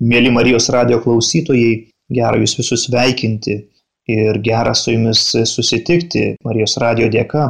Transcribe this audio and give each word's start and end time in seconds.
Mėly 0.00 0.30
Marijos 0.32 0.70
radio 0.72 0.96
klausytojai, 1.04 1.72
gera 2.16 2.38
jūs 2.40 2.54
visus 2.56 2.86
sveikinti 2.86 3.56
ir 4.08 4.38
gera 4.40 4.72
su 4.74 4.94
jumis 4.94 5.26
susitikti 5.44 6.22
Marijos 6.46 6.78
radio 6.80 7.08
dėka. 7.12 7.42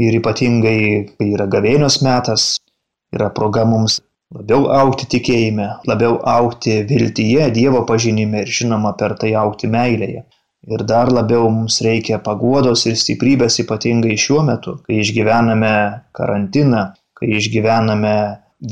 Ir 0.00 0.16
ypatingai, 0.16 0.78
kai 1.18 1.26
yra 1.34 1.44
gavėnios 1.52 1.98
metas, 2.04 2.46
yra 3.12 3.28
proga 3.36 3.66
mums 3.68 3.98
labiau 4.32 4.70
aukti 4.72 5.08
tikėjime, 5.16 5.66
labiau 5.88 6.16
aukti 6.24 6.78
viltyje, 6.88 7.50
Dievo 7.52 7.84
pažinime 7.88 8.46
ir 8.46 8.54
žinoma 8.60 8.94
per 8.96 9.16
tai 9.20 9.34
aukti 9.36 9.68
meilėje. 9.68 10.24
Ir 10.72 10.82
dar 10.88 11.12
labiau 11.12 11.50
mums 11.52 11.82
reikia 11.84 12.22
paguodos 12.24 12.86
ir 12.88 12.96
stiprybės 12.96 13.60
ypatingai 13.62 14.16
šiuo 14.16 14.40
metu, 14.48 14.78
kai 14.88 15.02
išgyvename 15.04 15.76
karantiną, 16.16 16.88
kai 17.20 17.36
išgyvename 17.36 18.16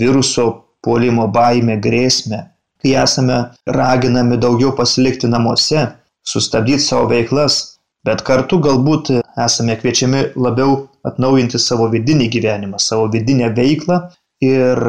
viruso 0.01 0.49
puolimo 0.85 1.29
baimę, 1.29 1.77
grėsmę, 1.85 2.43
kai 2.85 2.95
esame 3.01 3.39
raginami 3.67 4.37
daugiau 4.37 4.75
pasilikti 4.77 5.31
namuose, 5.33 5.87
sustabdyti 6.29 6.85
savo 6.85 7.09
veiklas, 7.09 7.79
bet 8.05 8.21
kartu 8.27 8.61
galbūt 8.61 9.11
esame 9.41 9.79
kviečiami 9.81 10.35
labiau 10.37 10.85
atnaujinti 11.09 11.59
savo 11.61 11.89
vidinį 11.93 12.29
gyvenimą, 12.37 12.81
savo 12.81 13.09
vidinę 13.13 13.49
veiklą 13.57 14.03
ir 14.45 14.81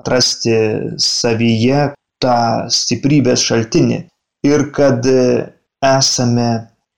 atrasti 0.00 0.54
savyje 1.00 1.90
tą 2.20 2.36
stiprybės 2.68 3.46
šaltinį. 3.48 4.02
Ir 4.44 4.68
kad 4.76 5.04
esame 5.84 6.48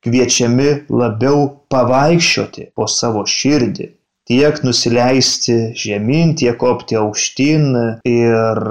kviečiami 0.02 0.70
labiau 0.90 1.46
pavaikščioti 1.70 2.72
po 2.74 2.88
savo 2.90 3.22
širdį, 3.26 3.88
tiek 4.26 4.58
nusileisti 4.66 5.56
žemyn, 5.78 6.34
tiek 6.38 6.58
kopti 6.58 6.98
aukštyn 6.98 7.68
ir 8.10 8.62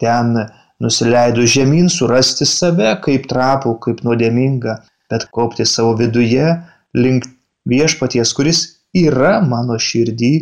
ten 0.00 0.36
nusileidus 0.80 1.50
žemyn 1.56 1.88
surasti 1.92 2.46
save 2.46 2.94
kaip 3.04 3.26
trapų, 3.30 3.74
kaip 3.84 4.02
nuodėmingą, 4.06 4.78
bet 5.10 5.26
kopti 5.34 5.66
savo 5.66 5.94
viduje 5.98 6.46
link 6.94 7.26
viešpaties, 7.68 8.32
kuris 8.36 8.62
yra 8.96 9.38
mano 9.44 9.78
širdį 9.78 10.32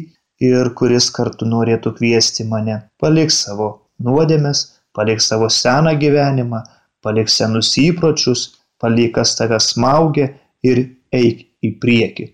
ir 0.47 0.73
kuris 0.79 1.09
kartu 1.15 1.49
norėtų 1.49 1.95
kviesti 1.99 2.47
mane. 2.49 2.83
Palik 3.01 3.33
savo 3.33 3.69
nuodėmes, 4.03 4.67
palik 4.95 5.23
savo 5.25 5.49
seną 5.53 5.97
gyvenimą, 6.01 6.63
palik 7.03 7.31
senus 7.33 7.73
įpročius, 7.81 8.49
palik 8.81 9.15
kas 9.17 9.37
tave 9.39 9.59
smaugia 9.63 10.33
ir 10.67 10.85
eik 11.15 11.47
į 11.65 11.73
priekį. 11.81 12.27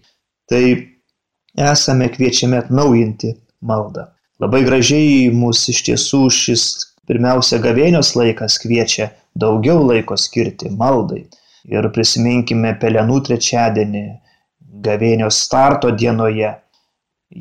Tai 0.50 0.64
esame 1.72 2.08
kviečiami 2.10 2.58
atnaujinti 2.58 3.36
maldą. 3.62 4.08
Labai 4.42 4.64
gražiai 4.66 5.28
mūsų 5.30 5.70
iš 5.70 5.82
tiesų 5.86 6.22
šis 6.34 6.64
Pirmiausia, 7.10 7.58
gavėnios 7.58 8.12
laikas 8.14 8.60
kviečia 8.62 9.08
daugiau 9.42 9.80
laiko 9.88 10.14
skirti 10.24 10.68
maldai. 10.82 11.24
Ir 11.66 11.88
prisiminkime 11.94 12.70
Pelenų 12.82 13.16
trečiadienį, 13.28 14.02
gavėnios 14.86 15.40
starto 15.46 15.90
dienoje. 16.02 16.52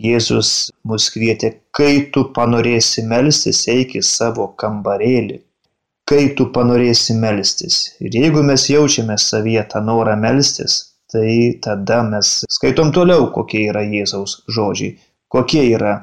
Jėzus 0.06 0.72
mus 0.88 1.10
kvietė, 1.14 1.52
kai 1.78 2.08
tu 2.16 2.24
panorėsi 2.38 3.04
melstis, 3.12 3.66
eik 3.76 3.94
į 4.00 4.04
savo 4.08 4.48
kambarėlį. 4.64 5.38
Kai 6.10 6.24
tu 6.38 6.48
panorėsi 6.56 7.18
melstis. 7.20 7.84
Ir 8.02 8.18
jeigu 8.18 8.42
mes 8.48 8.66
jaučiame 8.72 9.20
savyje 9.22 9.68
tą 9.76 9.84
norą 9.92 10.18
melstis, 10.26 10.80
tai 11.12 11.60
tada 11.62 12.02
mes 12.10 12.34
skaitom 12.58 12.96
toliau, 12.98 13.30
kokie 13.36 13.68
yra 13.70 13.86
Jėzaus 13.86 14.40
žodžiai, 14.50 14.98
kokie 15.30 15.68
yra 15.70 15.96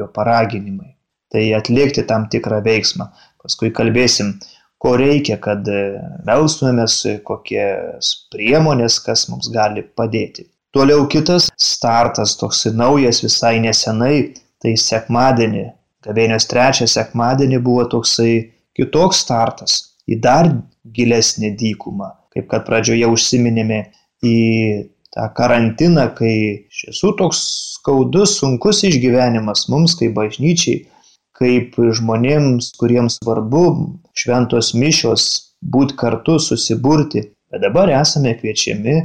jo 0.00 0.10
paraginimai 0.18 0.95
tai 1.32 1.48
atlikti 1.56 2.04
tam 2.08 2.28
tikrą 2.32 2.60
veiksmą. 2.64 3.08
Paskui 3.42 3.70
kalbėsim, 3.74 4.34
ko 4.82 4.96
reikia, 5.00 5.38
kad 5.42 5.66
e, 5.70 5.82
melstumėmės, 6.26 6.98
kokias 7.26 8.12
priemonės, 8.34 8.98
kas 9.04 9.26
mums 9.30 9.50
gali 9.54 9.84
padėti. 9.98 10.48
Toliau 10.76 11.06
kitas 11.08 11.48
startas, 11.56 12.36
toks 12.36 12.66
naujas 12.76 13.22
visai 13.24 13.56
nesenai, 13.64 14.34
tai 14.60 14.74
sekmadienį, 14.80 15.64
gavėnios 16.04 16.48
trečią 16.50 16.88
sekmadienį 16.90 17.62
buvo 17.64 17.86
toksai 17.96 18.32
kitoks 18.76 19.22
startas 19.24 19.78
į 20.06 20.18
dar 20.22 20.50
gilesnį 20.96 21.54
dykumą, 21.58 22.10
kaip 22.34 22.50
kad 22.50 22.66
pradžioje 22.68 23.08
užsiminėme 23.08 23.80
į 24.26 24.36
tą 25.16 25.24
karantiną, 25.38 26.10
kai 26.18 26.34
šis 26.68 27.00
toks 27.18 27.40
skaudus, 27.78 28.36
sunkus 28.40 28.84
išgyvenimas 28.84 29.66
mums 29.72 29.96
kaip 29.98 30.12
bažnyčiai, 30.18 30.84
kaip 31.36 31.76
žmonėms, 31.76 32.72
kuriems 32.80 33.18
svarbu 33.20 33.64
šventos 34.16 34.72
mišios, 34.74 35.26
būti 35.60 35.96
kartu, 36.00 36.38
susiburti, 36.40 37.26
bet 37.50 37.62
dabar 37.64 37.92
esame 37.92 38.34
kviečiami 38.38 38.96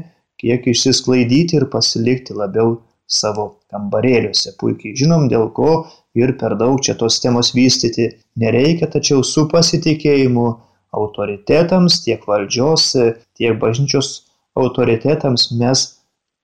kiek 0.41 0.65
išsisklaidyti 0.71 1.59
ir 1.59 1.67
pasilikti 1.73 2.35
labiau 2.37 2.79
savo 3.11 3.47
kambarėliuose. 3.71 4.55
Puikiai 4.59 4.95
žinom, 4.97 5.27
dėl 5.31 5.49
ko 5.55 5.85
ir 6.17 6.33
per 6.39 6.55
daug 6.59 6.79
čia 6.83 6.95
tos 6.99 7.19
temos 7.23 7.51
vystyti 7.55 8.09
nereikia, 8.39 8.89
tačiau 8.91 9.23
su 9.27 9.45
pasitikėjimu 9.51 10.47
autoritetams, 10.95 12.01
tiek 12.05 12.23
valdžios, 12.27 12.91
tiek 13.37 13.57
bažnyčios 13.59 14.11
autoritetams 14.59 15.51
mes 15.59 15.85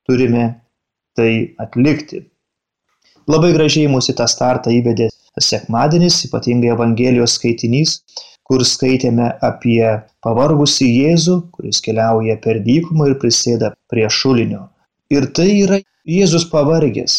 turime 0.08 0.46
tai 1.18 1.56
atlikti. 1.60 2.24
Labai 3.28 3.52
gražiai 3.56 3.90
mūsų 3.92 4.16
tą 4.16 4.28
startą 4.32 4.72
įvedė 4.72 5.10
sekmadienis, 5.44 6.24
ypatingai 6.28 6.74
Evangelijos 6.74 7.38
skaitinys, 7.38 8.00
kur 8.48 8.64
skaitėme 8.64 9.28
apie 9.44 9.84
pavargusį 10.24 10.88
Jėzų, 10.88 11.38
kuris 11.56 11.82
keliauja 11.84 12.38
per 12.44 12.62
dykumą 12.64 13.12
ir 13.12 13.18
prisėda 13.22 13.74
prie 13.92 14.08
šulinio. 14.20 14.68
Ir 15.12 15.28
tai 15.36 15.50
yra 15.64 15.82
Jėzus 16.08 16.48
pavargęs. 16.52 17.18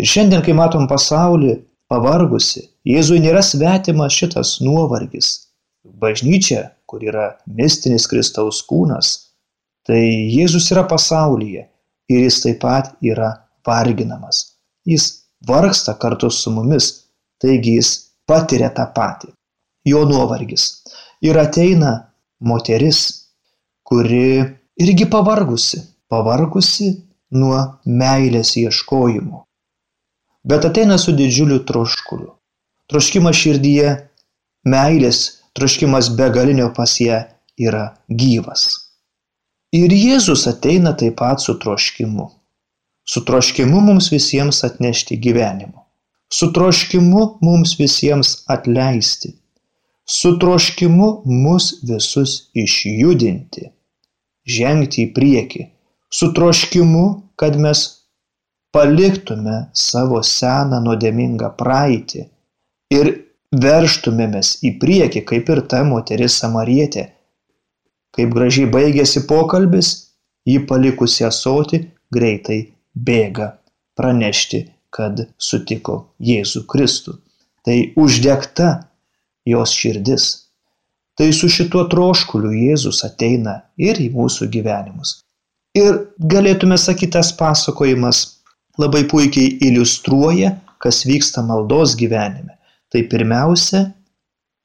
Ir 0.00 0.08
šiandien, 0.08 0.44
kai 0.44 0.56
matom 0.56 0.86
pasaulį 0.88 1.56
pavargusi, 1.90 2.66
Jėzui 2.88 3.20
nėra 3.24 3.42
svetimas 3.44 4.16
šitas 4.16 4.58
nuovargis. 4.64 5.32
Bažnyčia, 6.00 6.70
kur 6.88 7.02
yra 7.04 7.26
mistinis 7.46 8.06
Kristaus 8.08 8.60
kūnas, 8.68 9.12
tai 9.88 10.00
Jėzus 10.32 10.70
yra 10.74 10.84
pasaulyje 10.88 11.66
ir 12.10 12.24
jis 12.26 12.40
taip 12.44 12.60
pat 12.64 12.92
yra 13.04 13.32
varginamas. 13.66 14.42
Jis 14.88 15.06
vargsta 15.46 15.94
kartu 16.00 16.30
su 16.30 16.52
mumis, 16.52 16.90
Taigi 17.40 17.78
jis 17.78 17.90
patiria 18.28 18.70
tą 18.76 18.86
patį. 18.96 19.32
Jo 19.88 20.04
nuovargis. 20.08 20.66
Ir 21.24 21.38
ateina 21.40 21.92
moteris, 22.44 23.00
kuri 23.84 24.42
irgi 24.80 25.06
pavargusi, 25.14 25.80
pavargusi 26.12 26.90
nuo 27.40 27.60
meilės 27.86 28.54
ieškojimo. 28.60 29.44
Bet 30.44 30.68
ateina 30.68 30.98
su 31.00 31.16
didžiuliu 31.16 31.62
troškuliu. 31.68 32.30
Troškimas 32.90 33.36
širdyje, 33.40 33.90
meilės, 34.68 35.20
troškimas 35.56 36.10
begalinio 36.20 36.70
pas 36.76 36.96
ją 37.00 37.22
yra 37.60 37.84
gyvas. 38.08 38.68
Ir 39.76 39.92
Jėzus 39.94 40.48
ateina 40.50 40.96
taip 40.98 41.20
pat 41.20 41.44
su 41.44 41.54
troškimu. 41.62 42.26
Su 43.06 43.22
troškimu 43.26 43.84
mums 43.84 44.10
visiems 44.12 44.64
atnešti 44.66 45.16
gyvenimo 45.22 45.79
su 46.32 46.52
troškimu 46.52 47.22
mums 47.42 47.74
visiems 47.78 48.44
atleisti, 48.46 49.32
su 50.06 50.38
troškimu 50.38 51.22
mus 51.24 51.72
visus 51.86 52.36
išjudinti, 52.54 53.66
žengti 54.46 55.06
į 55.06 55.12
priekį, 55.16 55.64
su 56.10 56.30
troškimu, 56.34 57.04
kad 57.40 57.58
mes 57.58 57.82
paliktume 58.74 59.56
savo 59.74 60.22
seną 60.26 60.80
nuodėmingą 60.86 61.50
praeitį 61.58 62.26
ir 62.94 63.12
verštumėmės 63.64 64.56
į 64.66 64.76
priekį, 64.82 65.24
kaip 65.26 65.50
ir 65.50 65.64
ta 65.70 65.82
moteris 65.86 66.38
samarietė. 66.42 67.08
Kaip 68.14 68.34
gražiai 68.34 68.70
baigėsi 68.70 69.26
pokalbis, 69.30 69.94
jį 70.46 70.62
palikusi 70.70 71.26
asoti 71.26 71.82
greitai 72.14 72.60
bėga 72.94 73.56
pranešti 73.98 74.64
kad 74.94 75.24
sutiko 75.38 75.96
Jėzų 76.22 76.64
Kristų. 76.70 77.16
Tai 77.66 77.76
uždegta 78.00 78.70
jos 79.48 79.74
širdis. 79.76 80.28
Tai 81.18 81.28
su 81.36 81.50
šituo 81.52 81.84
troškuliu 81.92 82.52
Jėzus 82.54 83.02
ateina 83.04 83.60
ir 83.76 84.00
į 84.00 84.08
mūsų 84.14 84.48
gyvenimus. 84.52 85.20
Ir 85.76 86.06
galėtume 86.18 86.78
sakyti, 86.80 87.12
tas 87.18 87.30
pasakojimas 87.36 88.40
labai 88.80 89.04
puikiai 89.10 89.58
iliustruoja, 89.68 90.54
kas 90.80 91.04
vyksta 91.06 91.44
maldos 91.46 91.94
gyvenime. 92.00 92.56
Tai 92.90 93.04
pirmiausia, 93.12 93.84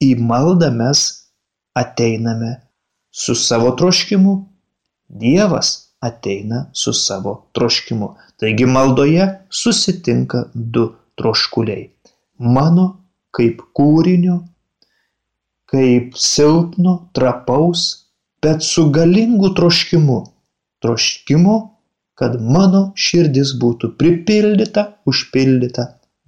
į 0.02 0.16
maldą 0.18 0.72
mes 0.74 1.04
ateiname 1.78 2.56
su 3.12 3.36
savo 3.36 3.76
troškimu. 3.78 4.40
Dievas 5.06 5.85
ateina 6.08 6.66
su 6.74 6.94
savo 6.94 7.34
troškimu. 7.58 8.14
Taigi 8.40 8.66
maldoje 8.66 9.28
susitinka 9.50 10.46
du 10.54 10.86
troškuliai. 11.20 11.90
Mano 12.38 12.88
kaip 13.36 13.62
kūrinio, 13.76 14.40
kaip 15.72 16.16
silpno, 16.20 16.96
trapaus, 17.16 17.86
bet 18.44 18.64
su 18.64 18.90
galingu 18.96 19.52
troškimu. 19.58 20.20
Troškimu, 20.84 21.56
kad 22.20 22.36
mano 22.40 22.82
širdis 22.96 23.56
būtų 23.62 23.96
pripildyta, 24.00 24.86
užpildyta 25.10 25.88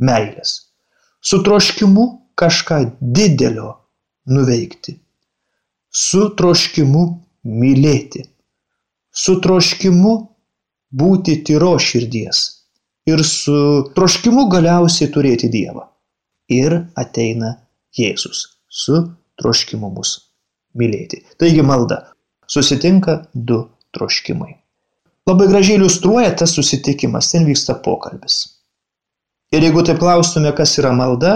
meilės. 0.09 0.55
Su 1.21 1.41
troškimu 1.43 2.07
kažką 2.39 2.79
didelio 3.01 3.73
nuveikti. 4.31 4.97
Su 5.91 6.27
troškimu 6.39 7.03
mylėti. 7.61 8.25
Su 9.17 9.39
troškimu 9.41 10.13
būti 11.01 11.39
tyro 11.47 11.73
širdies. 11.81 12.43
Ir 13.07 13.23
su 13.25 13.57
troškimu 13.95 14.45
galiausiai 14.51 15.09
turėti 15.13 15.49
Dievą. 15.49 15.87
Ir 16.53 16.75
ateina 16.99 17.55
Jėzus 17.97 18.43
su 18.69 18.99
troškimu 19.41 19.89
mus 19.95 20.13
mylėti. 20.77 21.23
Taigi 21.39 21.63
malda. 21.65 22.03
Susitinka 22.47 23.21
du 23.33 23.63
troškimai. 23.95 24.53
Labai 25.27 25.47
gražiai 25.51 25.75
iliustruoja 25.79 26.29
tas 26.39 26.53
susitikimas, 26.55 27.31
ten 27.33 27.43
vyksta 27.47 27.75
pokalbis. 27.83 28.37
Ir 29.51 29.63
jeigu 29.63 29.83
taip 29.87 29.99
klaustume, 29.99 30.53
kas 30.55 30.77
yra 30.79 30.93
malda, 30.95 31.33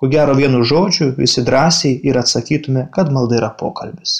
ko 0.00 0.08
gero 0.12 0.36
vienu 0.38 0.62
žodžiu 0.64 1.10
visi 1.18 1.44
drąsiai 1.44 1.98
ir 2.08 2.16
atsakytume, 2.20 2.86
kad 2.94 3.12
malda 3.12 3.36
yra 3.40 3.50
pokalbis. 3.60 4.14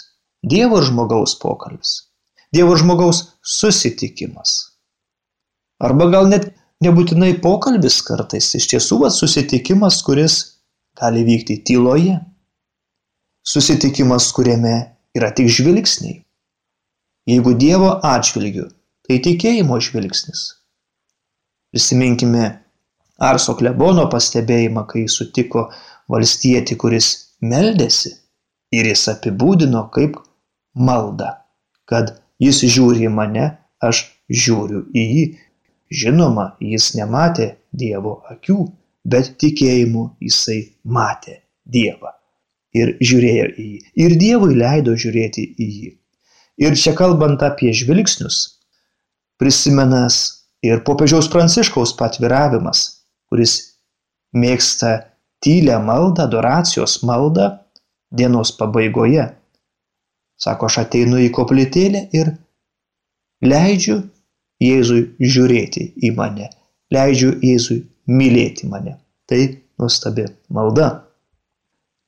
Dievo 0.44 0.80
ir 0.82 0.88
žmogaus 0.90 1.36
pokalbis. 1.40 2.07
Dievo 2.54 2.76
žmogaus 2.80 3.24
susitikimas. 3.44 4.54
Arba 5.84 6.08
gal 6.10 6.30
net 6.30 6.48
nebūtinai 6.84 7.34
pokalbis 7.42 8.00
kartais, 8.06 8.54
iš 8.58 8.68
tiesų 8.72 9.02
va 9.04 9.10
susitikimas, 9.12 10.00
kuris 10.06 10.38
gali 10.98 11.24
vykti 11.26 11.60
tyloje. 11.66 12.16
Susitikimas, 13.48 14.30
kuriame 14.36 14.74
yra 15.16 15.30
tik 15.34 15.50
žvilgsniai. 15.52 16.22
Jeigu 17.28 17.52
Dievo 17.60 17.90
atžvilgiu, 18.04 18.68
tai 19.04 19.18
tikėjimo 19.24 19.76
žvilgsnis. 19.84 20.44
Prisiminkime 21.72 22.46
Arso 23.18 23.54
klebono 23.58 24.06
pastebėjimą, 24.12 24.86
kai 24.88 25.04
sutiko 25.10 25.66
valstietį, 26.08 26.76
kuris 26.80 27.10
meldėsi 27.44 28.14
ir 28.72 28.88
jis 28.88 29.04
apibūdino 29.12 29.84
kaip 29.92 30.16
maldą, 30.78 31.32
kad 31.88 32.14
jis 32.42 32.62
žiūri 32.64 33.06
į 33.08 33.12
mane, 33.14 33.46
aš 33.84 34.04
žiūriu 34.28 34.84
į 34.94 35.04
jį. 35.12 35.24
Žinoma, 35.88 36.52
jis 36.60 36.92
nematė 36.98 37.54
Dievo 37.72 38.18
akių, 38.28 38.58
bet 39.08 39.34
tikėjimu 39.40 40.04
jisai 40.20 40.60
matė 40.84 41.40
Dievą 41.64 42.12
ir 42.76 42.96
žiūrėjo 43.00 43.46
į 43.54 43.64
jį. 43.64 43.78
Ir 44.04 44.16
Dievui 44.20 44.56
leido 44.58 44.94
žiūrėti 44.98 45.44
į 45.56 45.68
jį. 45.68 45.90
Ir 46.58 46.76
čia 46.76 46.94
kalbant 46.98 47.42
apie 47.46 47.70
žvilgsnius, 47.76 48.58
prisimenas 49.38 50.18
ir 50.66 50.82
popiežiaus 50.86 51.28
pranciškaus 51.30 51.94
patviravimas, 51.98 52.84
kuris 53.30 53.54
mėgsta 54.34 54.96
tylę 55.44 55.78
maldą, 55.84 56.26
adoracijos 56.26 56.98
maldą 57.06 57.52
dienos 58.10 58.52
pabaigoje. 58.58 59.28
Sako, 60.38 60.68
aš 60.70 60.78
ateinu 60.84 61.18
į 61.24 61.32
koplytėlę 61.34 62.04
ir 62.14 62.32
leidžiu 63.42 64.00
Jėzui 64.62 65.02
žiūrėti 65.22 65.84
į 66.06 66.12
mane, 66.16 66.48
leidžiu 66.94 67.34
Jėzui 67.42 67.82
mylėti 68.10 68.70
mane. 68.70 68.96
Tai 69.28 69.40
nuostabi 69.78 70.24
malda. 70.54 70.88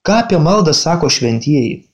Ką 0.07 0.23
apie 0.25 0.39
maldą 0.41 0.73
sako 0.75 1.11
šventieji? 1.13 1.85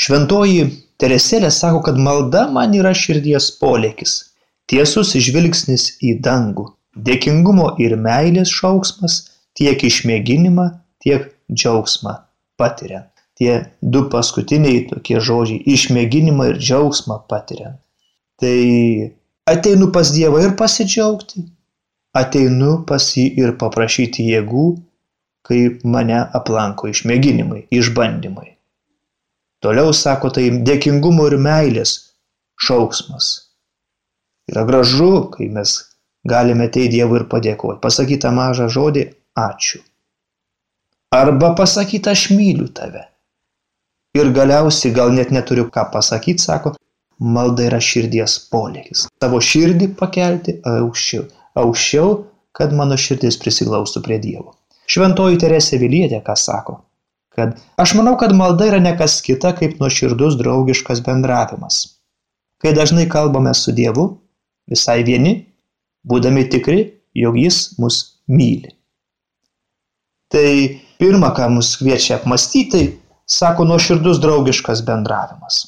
Šventoji 0.00 0.68
Teresėlė 1.00 1.48
sako, 1.56 1.80
kad 1.86 1.96
malda 1.96 2.42
man 2.54 2.74
yra 2.76 2.90
širdies 3.02 3.46
polėkis, 3.60 4.12
tiesus 4.68 5.14
žvilgsnis 5.26 5.86
į 6.04 6.18
dangų, 6.26 6.66
dėkingumo 7.06 7.70
ir 7.80 7.94
meilės 8.06 8.52
šauksmas, 8.52 9.16
tiek 9.56 9.80
išmėginimą, 9.88 10.66
tiek 11.00 11.30
džiaugsmą 11.48 12.18
patiriant. 12.60 13.09
Tie 13.40 13.54
du 13.80 14.02
paskutiniai 14.12 14.82
tokie 14.90 15.16
žodžiai- 15.16 15.62
išmėginimą 15.74 16.50
ir 16.50 16.58
džiaugsmą 16.60 17.22
patiriant. 17.28 17.78
Tai 18.40 18.58
ateinu 19.48 19.88
pas 19.94 20.12
Dievą 20.12 20.42
ir 20.44 20.52
pasidžiaugti, 20.60 21.46
ateinu 22.20 22.84
pas 22.86 23.06
jį 23.16 23.26
ir 23.40 23.56
paprašyti 23.62 24.26
jėgų, 24.28 24.66
kai 25.48 25.60
mane 25.84 26.20
aplanko 26.36 26.88
išmėginimai, 26.92 27.64
išbandymai. 27.72 28.56
Toliau 29.64 29.92
sako, 29.96 30.30
tai 30.36 30.48
dėkingumo 30.64 31.26
ir 31.28 31.36
meilės 31.36 31.92
šauksmas. 32.60 33.28
Yra 34.52 34.64
gražu, 34.68 35.30
kai 35.32 35.48
mes 35.48 35.76
galime 36.28 36.68
ateiti 36.68 36.96
Dievui 36.96 37.20
ir 37.20 37.26
padėkoti. 37.32 37.80
Pasakytą 37.84 38.32
mažą 38.36 38.68
žodį- 38.68 39.04
ačiū. 39.48 39.80
Arba 41.12 41.54
pasakyti 41.58 42.10
aš 42.10 42.30
myliu 42.30 42.68
tave. 42.68 43.09
Ir 44.18 44.32
galiausiai 44.34 44.94
gal 44.94 45.14
net 45.14 45.30
neturiu 45.30 45.68
ką 45.70 45.86
pasakyti, 45.92 46.42
sako, 46.42 46.74
malda 47.20 47.68
yra 47.68 47.78
širdies 47.84 48.36
polėkis. 48.50 49.06
Tavo 49.22 49.38
širdį 49.38 49.92
pakelti 50.00 50.58
aukščiau. 50.66 51.28
Aukščiau, 51.60 52.12
kad 52.56 52.74
mano 52.74 52.98
širdis 52.98 53.38
prisiglaustų 53.42 54.02
prie 54.06 54.18
Dievo. 54.22 54.54
Šventoji 54.90 55.38
Teresė 55.42 55.78
Vilietė 55.78 56.22
ką 56.26 56.34
sako? 56.38 56.80
kad 57.40 57.60
aš 57.76 57.94
manau, 57.94 58.16
kad 58.18 58.34
malda 58.36 58.66
yra 58.68 58.80
nekas 58.82 59.20
kita 59.24 59.54
kaip 59.58 59.78
nuoširdus 59.80 60.36
draugiškas 60.40 61.00
bendravimas. 61.06 61.82
Kai 62.60 62.74
dažnai 62.76 63.06
kalbame 63.08 63.54
su 63.56 63.72
Dievu, 63.72 64.06
visai 64.68 65.00
vieni, 65.06 65.32
būdami 66.04 66.44
tikri, 66.52 66.82
jog 67.16 67.38
Jis 67.40 67.78
mus 67.80 68.00
myli. 68.28 68.74
Tai 70.30 70.50
pirma, 71.00 71.32
ką 71.34 71.48
mus 71.54 71.72
kviečia 71.80 72.18
apmastyti, 72.18 72.99
sako 73.30 73.64
nuoširdus 73.64 74.20
draugiškas 74.20 74.82
bendravimas. 74.86 75.60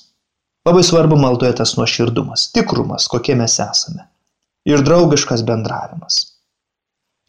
Labai 0.66 0.82
svarbu 0.86 1.16
maldoje 1.18 1.54
tas 1.58 1.76
nuoširdumas, 1.76 2.50
tikrumas, 2.54 3.08
kokie 3.10 3.34
mes 3.38 3.58
esame. 3.62 4.06
Ir 4.68 4.82
draugiškas 4.86 5.42
bendravimas. 5.46 6.20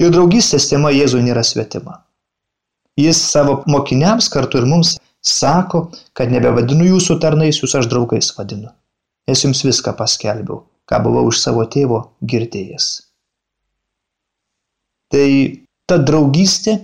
Ir 0.01 0.11
draugystės 0.13 0.67
tema 0.69 0.91
Jėzui 0.93 1.23
nėra 1.25 1.41
svetima. 1.45 2.01
Jis 2.97 3.21
savo 3.25 3.61
mokiniams 3.69 4.29
kartu 4.29 4.61
ir 4.61 4.67
mums 4.69 4.97
sako, 5.25 5.87
kad 6.13 6.33
nebevadinu 6.33 6.91
jūsų 6.91 7.17
tarnais, 7.23 7.61
jūs 7.61 7.73
aš 7.79 7.89
draugais 7.89 8.29
vadinu. 8.37 8.69
Nes 9.29 9.41
jums 9.45 9.63
viską 9.65 9.95
paskelbiau, 9.97 10.61
ką 10.89 11.01
buvau 11.05 11.25
iš 11.31 11.41
savo 11.41 11.65
tėvo 11.65 12.03
girdėjęs. 12.21 12.89
Tai 15.13 15.27
ta 15.89 15.97
draugystė, 16.01 16.77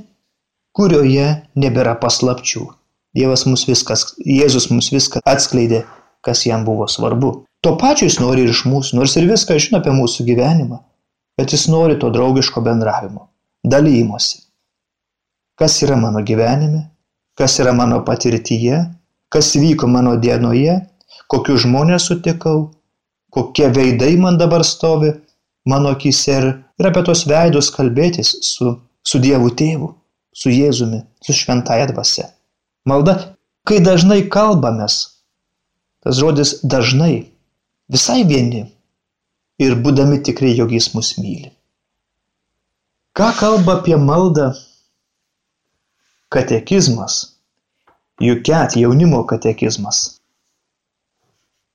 kurioje 0.73 1.29
nebėra 1.59 1.97
paslapčių. 2.01 2.65
Dievas 3.17 3.45
mums 3.49 3.65
viskas, 3.69 4.09
Jėzus 4.21 4.69
mums 4.73 4.91
viską 4.93 5.23
atskleidė, 5.25 5.85
kas 6.25 6.45
jam 6.45 6.65
buvo 6.67 6.87
svarbu. 6.91 7.31
To 7.65 7.73
pačiu 7.79 8.07
jis 8.07 8.19
nori 8.21 8.45
ir 8.45 8.53
iš 8.53 8.65
mūsų, 8.69 8.99
nors 8.99 9.15
ir 9.19 9.29
viską 9.29 9.57
žino 9.59 9.79
apie 9.81 9.95
mūsų 9.95 10.27
gyvenimą, 10.29 10.83
bet 11.39 11.55
jis 11.55 11.65
nori 11.71 11.97
to 11.99 12.11
draugiško 12.13 12.61
bendravimo, 12.63 13.27
dalymosi 13.65 14.45
kas 15.59 15.81
yra 15.83 15.95
mano 15.99 16.21
gyvenime, 16.23 16.85
kas 17.35 17.59
yra 17.59 17.73
mano 17.75 17.99
patirtyje, 18.07 18.77
kas 19.29 19.55
vyko 19.59 19.89
mano 19.91 20.15
dienoje, 20.23 20.77
kokius 21.27 21.65
žmonės 21.65 22.07
sutikau, 22.07 22.69
kokie 23.35 23.67
veidai 23.75 24.13
man 24.23 24.39
dabar 24.39 24.63
stovi 24.63 25.11
mano 25.67 25.91
akise 25.95 26.37
ir, 26.37 26.47
ir 26.79 26.89
apie 26.89 27.03
tos 27.09 27.25
veidus 27.27 27.73
kalbėtis 27.75 28.31
su, 28.53 28.71
su 29.03 29.19
Dievu 29.19 29.51
tėvu, 29.59 29.91
su 30.31 30.53
Jėzumi, 30.53 31.03
su 31.19 31.35
šventaja 31.35 31.91
dvasia. 31.91 32.29
Malda, 32.89 33.15
kai 33.67 33.79
dažnai 33.85 34.21
kalbamės, 34.35 34.99
tas 36.03 36.19
žodis 36.19 36.57
dažnai, 36.73 37.29
visai 37.91 38.21
vieni 38.27 38.65
ir 39.59 39.75
būdami 39.83 40.21
tikrai, 40.25 40.53
jog 40.57 40.71
jis 40.75 40.91
mus 40.95 41.15
myli. 41.19 41.51
Ką 43.17 43.33
kalba 43.39 43.79
apie 43.79 43.97
maldą 43.99 44.53
Katekizmas 46.29 47.19
Juket 48.21 48.75
jaunimo 48.77 49.23
katekizmas 49.27 50.19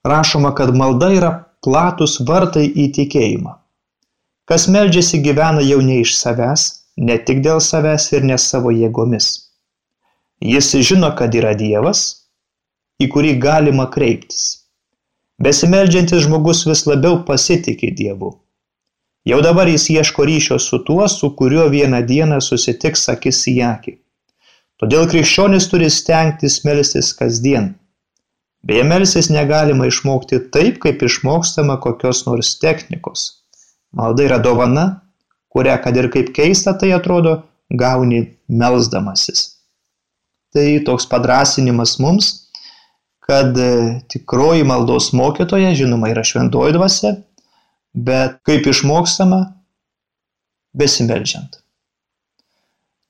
Rašoma, 0.05 0.55
kad 0.55 0.75
malda 0.77 1.09
yra 1.17 1.31
platus 1.65 2.19
vartai 2.29 2.65
į 2.69 2.91
tikėjimą. 2.97 3.55
Kas 4.45 4.67
meldžiasi 4.69 5.23
gyvena 5.25 5.65
jau 5.65 5.79
ne 5.81 6.03
iš 6.03 6.13
savęs, 6.19 6.65
ne 7.09 7.17
tik 7.29 7.41
dėl 7.47 7.63
savęs 7.65 8.11
ir 8.13 8.27
ne 8.29 8.37
savo 8.39 8.73
jėgomis. 8.77 9.29
Jis 10.41 10.73
žino, 10.87 11.11
kad 11.19 11.35
yra 11.35 11.55
Dievas, 11.59 12.29
į 13.01 13.09
kurį 13.13 13.35
galima 13.43 13.87
kreiptis. 13.91 14.67
Besimeldžiantis 15.43 16.25
žmogus 16.27 16.65
vis 16.67 16.87
labiau 16.87 17.21
pasitikė 17.27 17.91
Dievu. 17.95 18.33
Jau 19.25 19.41
dabar 19.43 19.69
jis 19.69 19.89
ieško 19.91 20.27
ryšio 20.29 20.59
su 20.61 20.83
tuo, 20.85 21.09
su 21.09 21.33
kuriuo 21.37 21.69
vieną 21.73 22.03
dieną 22.07 22.41
susitiks 22.45 23.09
akis 23.09 23.47
į 23.51 23.61
akį 23.73 23.99
Todėl 24.83 25.07
krikščionis 25.09 25.69
turi 25.71 25.87
stengtis 25.89 26.59
melstis 26.67 27.13
kasdien. 27.17 27.71
Beje, 28.67 28.83
melstis 28.91 29.31
negalima 29.31 29.87
išmokti 29.87 30.41
taip, 30.55 30.81
kaip 30.83 31.05
išmokstama 31.07 31.79
kokios 31.85 32.25
nors 32.27 32.51
technikos. 32.61 33.23
Malda 33.95 34.27
yra 34.27 34.41
dovana, 34.43 34.85
kurią, 35.55 35.79
kad 35.85 35.97
ir 36.01 36.11
kaip 36.11 36.33
keista 36.35 36.75
tai 36.81 36.91
atrodo, 36.97 37.37
gauni 37.71 38.25
melzdamasis. 38.49 39.54
Tai 40.55 40.67
toks 40.87 41.09
padrasinimas 41.11 41.97
mums, 41.99 42.31
kad 43.27 43.59
e, 43.59 44.01
tikroji 44.13 44.65
maldos 44.65 45.11
mokytoja, 45.17 45.73
žinoma, 45.75 46.13
yra 46.13 46.23
šventoji 46.27 46.77
dvasia, 46.77 47.15
bet 47.95 48.39
kaip 48.47 48.69
išmokstama, 48.71 49.41
besimeldžiant. 50.79 51.59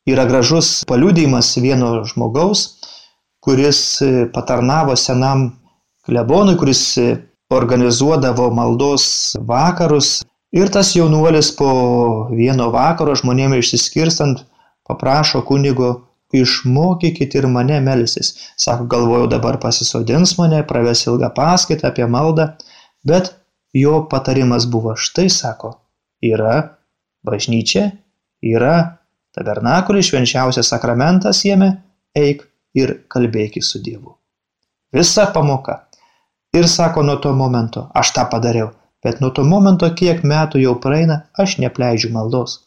Yra 0.08 0.26
gražus 0.28 0.82
paliūdėjimas 0.88 1.54
vieno 1.64 1.90
žmogaus, 2.08 2.64
kuris 3.44 3.80
e, 4.04 4.26
patarnavo 4.32 4.96
senam 5.00 5.50
klebonui, 6.06 6.56
kuris 6.60 6.86
e, 7.00 7.08
organizuodavo 7.52 8.50
maldos 8.54 9.34
vakarus. 9.48 10.22
Ir 10.54 10.70
tas 10.70 10.94
jaunuolis 10.94 11.50
po 11.58 11.68
vieno 12.30 12.70
vakaro 12.72 13.16
žmonėms 13.18 13.60
išsiskirstant 13.60 14.44
paprašo 14.86 15.42
kunigo 15.48 15.90
išmokykit 16.34 17.36
ir 17.38 17.46
mane 17.50 17.80
melsis. 17.84 18.34
Sako, 18.56 18.88
galvojau 18.90 19.28
dabar 19.36 19.58
pasisodins 19.62 20.36
mane, 20.38 20.62
praves 20.66 21.04
ilgą 21.06 21.30
paskaitą 21.36 21.90
apie 21.90 22.06
maldą, 22.10 22.50
bet 23.06 23.34
jo 23.74 24.04
patarimas 24.10 24.66
buvo 24.70 24.96
štai, 24.96 25.28
sako, 25.30 25.74
yra 26.22 26.56
bažnyčia, 27.26 27.90
yra 28.42 28.98
tabernakulis, 29.34 30.10
švenčiausias 30.10 30.70
sakramentas 30.70 31.44
jame, 31.44 31.70
eik 32.14 32.44
ir 32.74 32.98
kalbėk 33.10 33.58
su 33.62 33.80
Dievu. 33.82 34.16
Visa 34.94 35.26
pamoka. 35.34 35.84
Ir 36.54 36.68
sako, 36.70 37.02
nuo 37.02 37.16
to 37.18 37.32
momento 37.34 37.88
aš 37.98 38.12
tą 38.14 38.28
padariau, 38.30 38.70
bet 39.02 39.18
nuo 39.20 39.32
to 39.34 39.42
momento, 39.42 39.88
kiek 39.90 40.22
metų 40.22 40.62
jau 40.62 40.76
praeina, 40.78 41.24
aš 41.34 41.58
nepleidžiu 41.58 42.12
maldos. 42.14 42.60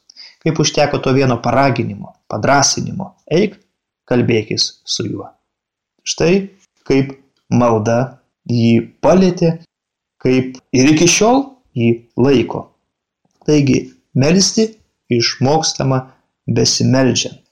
Kaip 0.43 0.59
užteko 0.59 0.99
to 0.99 1.13
vieno 1.15 1.39
paraginimo, 1.43 2.11
padrasinimo, 2.27 3.13
eik 3.31 3.57
kalbėkis 4.07 4.69
su 4.85 5.07
juo. 5.07 5.29
Štai 6.07 6.49
kaip 6.87 7.15
malda 7.51 8.19
jį 8.47 8.97
palėtė, 9.03 9.57
kaip 10.23 10.57
ir 10.75 10.93
iki 10.93 11.07
šiol 11.11 11.43
jį 11.77 11.89
laiko. 12.19 12.67
Taigi, 13.47 13.81
melsti 14.15 14.69
išmokstama 15.13 16.01
besimeldžiant. 16.47 17.43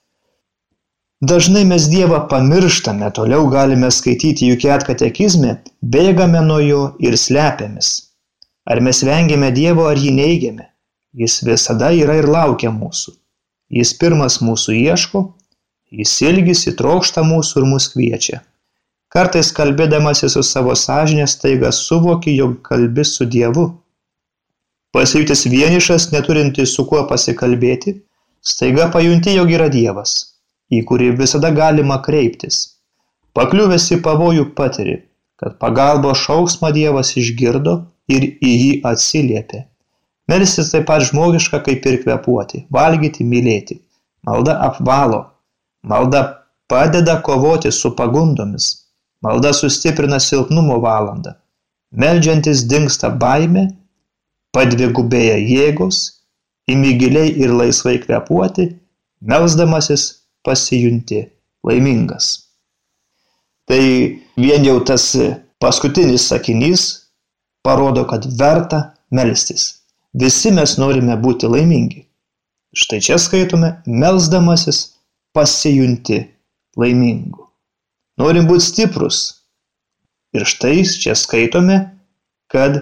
Dažnai 1.25 1.63
mes 1.65 1.87
Dievą 1.89 2.25
pamirštame, 2.29 3.07
toliau 3.15 3.47
galime 3.49 3.87
skaityti 3.91 4.49
juk 4.49 4.65
ket 4.65 4.83
katekizme, 4.85 5.55
bėgame 5.81 6.41
nuo 6.43 6.59
jo 6.59 6.81
ir 6.99 7.15
slepiamės. 7.17 7.91
Ar 8.67 8.81
mes 8.83 8.99
vengiame 9.07 9.51
Dievo, 9.55 9.87
ar 9.87 9.97
jį 9.97 10.11
neigiame? 10.17 10.67
Jis 11.15 11.39
visada 11.47 11.93
yra 11.95 12.17
ir 12.19 12.27
laukia 12.27 12.73
mūsų. 12.75 13.15
Jis 13.71 13.93
pirmas 14.01 14.41
mūsų 14.43 14.75
ieško, 14.75 15.21
Jis 15.95 16.13
ilgisi, 16.27 16.73
trokšta 16.79 17.23
mūsų 17.23 17.61
ir 17.61 17.65
mus 17.71 17.87
kviečia. 17.93 18.41
Kartais 19.15 19.51
kalbėdamasi 19.55 20.27
su 20.31 20.41
savo 20.43 20.73
sąžinė 20.75 21.25
staiga 21.31 21.71
suvoki, 21.71 22.33
jog 22.35 22.57
kalbi 22.67 23.05
su 23.07 23.27
Dievu. 23.35 23.65
Pasijutęs 24.95 25.45
vienišas, 25.51 26.09
neturintis 26.11 26.73
su 26.75 26.83
kuo 26.89 27.03
pasikalbėti, 27.07 27.93
staiga 28.51 28.89
pajunti, 28.91 29.35
jog 29.37 29.53
yra 29.55 29.69
Dievas, 29.71 30.15
į 30.71 30.81
kurį 30.89 31.13
visada 31.21 31.51
galima 31.55 32.01
kreiptis. 32.03 32.59
Pakliuvęs 33.35 33.87
į 33.95 33.99
pavojų 34.03 34.49
patiri, 34.57 34.97
kad 35.39 35.55
pagalbo 35.63 36.11
šauksmą 36.15 36.73
Dievas 36.75 37.13
išgirdo 37.19 37.77
ir 38.11 38.27
į 38.39 38.51
jį 38.51 38.73
atsiliepė. 38.91 39.63
Melstis 40.31 40.71
taip 40.73 40.87
pat 40.89 41.03
žmogiška 41.07 41.61
kaip 41.65 41.85
ir 41.85 42.01
kvepuoti, 42.03 42.65
valgyti, 42.73 43.27
mylėti. 43.31 43.79
Malda 44.25 44.55
apvalo, 44.67 45.19
Malda 45.85 46.21
padeda 46.67 47.21
kovoti 47.21 47.71
su 47.71 47.95
pagundomis. 47.95 48.65
Malda 49.21 49.53
sustiprina 49.53 50.19
silpnumo 50.19 50.79
valandą. 50.81 51.35
Meldžiantis 51.91 52.63
dinksta 52.69 53.11
baime, 53.21 53.67
padvigubėja 54.53 55.37
jėgos, 55.37 55.99
imi 56.67 56.95
giliai 56.99 57.29
ir 57.43 57.53
laisvai 57.53 57.99
kvepuoti, 58.01 58.65
melsdamasis 59.21 60.07
pasijunti 60.45 61.21
laimingas. 61.63 62.31
Tai 63.69 63.83
vien 64.41 64.65
jau 64.65 64.79
tas 64.89 65.05
paskutinis 65.61 66.27
sakinys 66.29 66.87
parodo, 67.65 68.05
kad 68.09 68.25
verta 68.39 68.81
melstis. 69.11 69.85
Visi 70.13 70.51
mes 70.51 70.77
norime 70.81 71.17
būti 71.21 71.49
laimingi. 71.49 72.05
Štai 72.75 72.99
čia 73.05 73.17
skaitome, 73.21 73.71
melsdamasis 73.85 74.94
pasijunti 75.35 76.21
laimingu. 76.79 77.49
Norim 78.19 78.47
būti 78.47 78.69
stiprus. 78.69 79.19
Ir 80.35 80.47
štai 80.47 80.83
čia 80.83 81.15
skaitome, 81.15 81.77
kad 82.51 82.81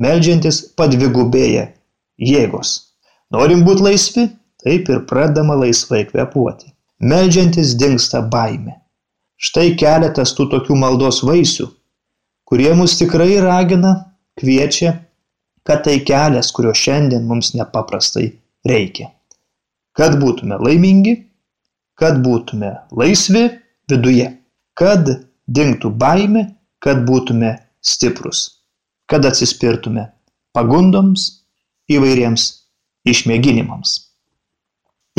melžiantis 0.00 0.60
padvigubėja 0.76 1.68
jėgos. 2.20 2.76
Norim 3.32 3.64
būti 3.66 3.84
laisvi, 3.88 4.26
taip 4.64 4.88
ir 4.88 5.04
pradama 5.08 5.56
laisvai 5.60 6.04
kvepuoti. 6.08 6.72
Meldžiantis 7.04 7.74
dinksta 7.76 8.22
baime. 8.32 8.78
Štai 9.36 9.74
keletas 9.76 10.32
tų 10.36 10.46
tokių 10.52 10.76
maldos 10.78 11.20
vaisių, 11.26 11.66
kurie 12.48 12.70
mus 12.78 12.94
tikrai 13.00 13.40
ragina, 13.42 14.14
kviečia, 14.40 14.94
kad 15.66 15.82
tai 15.84 15.98
kelias, 16.06 16.52
kurio 16.54 16.72
šiandien 16.76 17.26
mums 17.28 17.52
nepaprastai 17.56 18.28
reikia. 18.68 19.10
Kad 19.94 20.16
būtume 20.20 20.56
laimingi, 20.62 21.16
kad 21.98 22.20
būtume 22.24 22.72
laisvi 22.94 23.44
viduje, 23.90 24.28
kad 24.78 25.08
dingtų 25.46 25.90
baime, 25.98 26.46
kad 26.82 27.04
būtume 27.08 27.54
stiprus, 27.84 28.60
kad 29.10 29.26
atsispirtume 29.28 30.08
pagundoms 30.54 31.26
įvairiems 31.90 32.46
išmėginimams. 33.08 33.96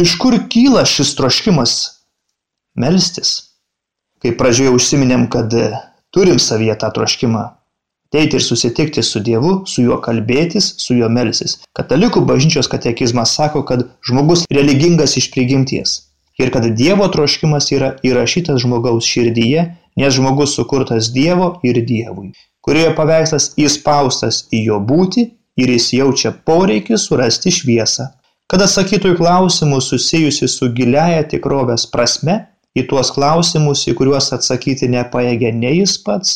Iš 0.01 0.15
kur 0.19 0.37
kyla 0.51 0.83
šis 0.89 1.13
troškimas 1.15 1.75
melstis? 2.75 3.35
Kaip 4.19 4.39
pradžioje 4.39 4.73
užsiminėm, 4.75 5.29
kad 5.31 5.53
turim 6.15 6.39
savyje 6.41 6.75
tą 6.81 6.89
troškimą 6.95 7.43
ateiti 8.15 8.37
ir 8.39 8.43
susitikti 8.43 9.03
su 9.03 9.19
Dievu, 9.19 9.65
su 9.67 9.83
juo 9.83 9.97
kalbėtis, 10.03 10.69
su 10.79 10.95
juo 10.95 11.09
melsis. 11.11 11.57
Katalikų 11.75 12.21
bažnyčios 12.27 12.69
katekizmas 12.71 13.33
sako, 13.35 13.65
kad 13.67 13.83
žmogus 14.07 14.45
religingas 14.55 15.17
iš 15.19 15.27
prigimties 15.33 15.97
ir 16.39 16.51
kad 16.53 16.67
Dievo 16.77 17.07
troškimas 17.11 17.71
yra 17.75 17.95
įrašytas 18.05 18.61
žmogaus 18.63 19.07
širdyje, 19.07 19.65
nes 19.99 20.15
žmogus 20.17 20.55
sukurtas 20.57 21.11
Dievo 21.15 21.55
ir 21.63 21.79
Dievui, 21.87 22.33
kurioje 22.65 22.93
paveikslas 22.97 23.53
įspaustas 23.61 24.45
į 24.53 24.65
jo 24.69 24.79
būti 24.79 25.29
ir 25.55 25.71
jis 25.71 25.91
jaučia 25.99 26.33
poreikį 26.47 26.99
surasti 26.99 27.53
šviesą. 27.53 28.09
Kad 28.51 28.61
atsakytų 28.61 29.15
į 29.15 29.19
klausimus 29.19 29.87
susijusi 29.89 30.47
su 30.51 30.69
giliaja 30.75 31.23
tikrovės 31.31 31.87
prasme, 31.89 32.43
į 32.75 32.85
tuos 32.89 33.09
klausimus, 33.15 33.85
į 33.89 33.95
kuriuos 33.97 34.29
atsakyti 34.35 34.89
nepaėgia 34.91 35.53
nei 35.55 35.79
jis 35.79 35.95
pats, 36.03 36.35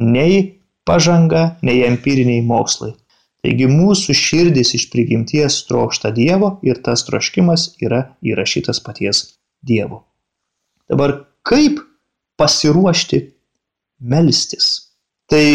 nei 0.00 0.40
pažanga, 0.88 1.58
nei 1.62 1.84
empiriniai 1.86 2.42
mokslai. 2.42 2.94
Taigi 3.48 3.64
mūsų 3.64 4.12
širdis 4.12 4.74
iš 4.76 4.82
prigimties 4.92 5.54
trokšta 5.64 6.10
Dievo 6.12 6.58
ir 6.68 6.82
tas 6.84 7.00
troškimas 7.06 7.62
yra 7.80 8.02
įrašytas 8.20 8.82
paties 8.84 9.22
Dievo. 9.64 10.02
Dabar 10.84 11.14
kaip 11.48 11.78
pasiruošti 12.36 13.22
melstis? 14.04 14.66
Tai 15.32 15.46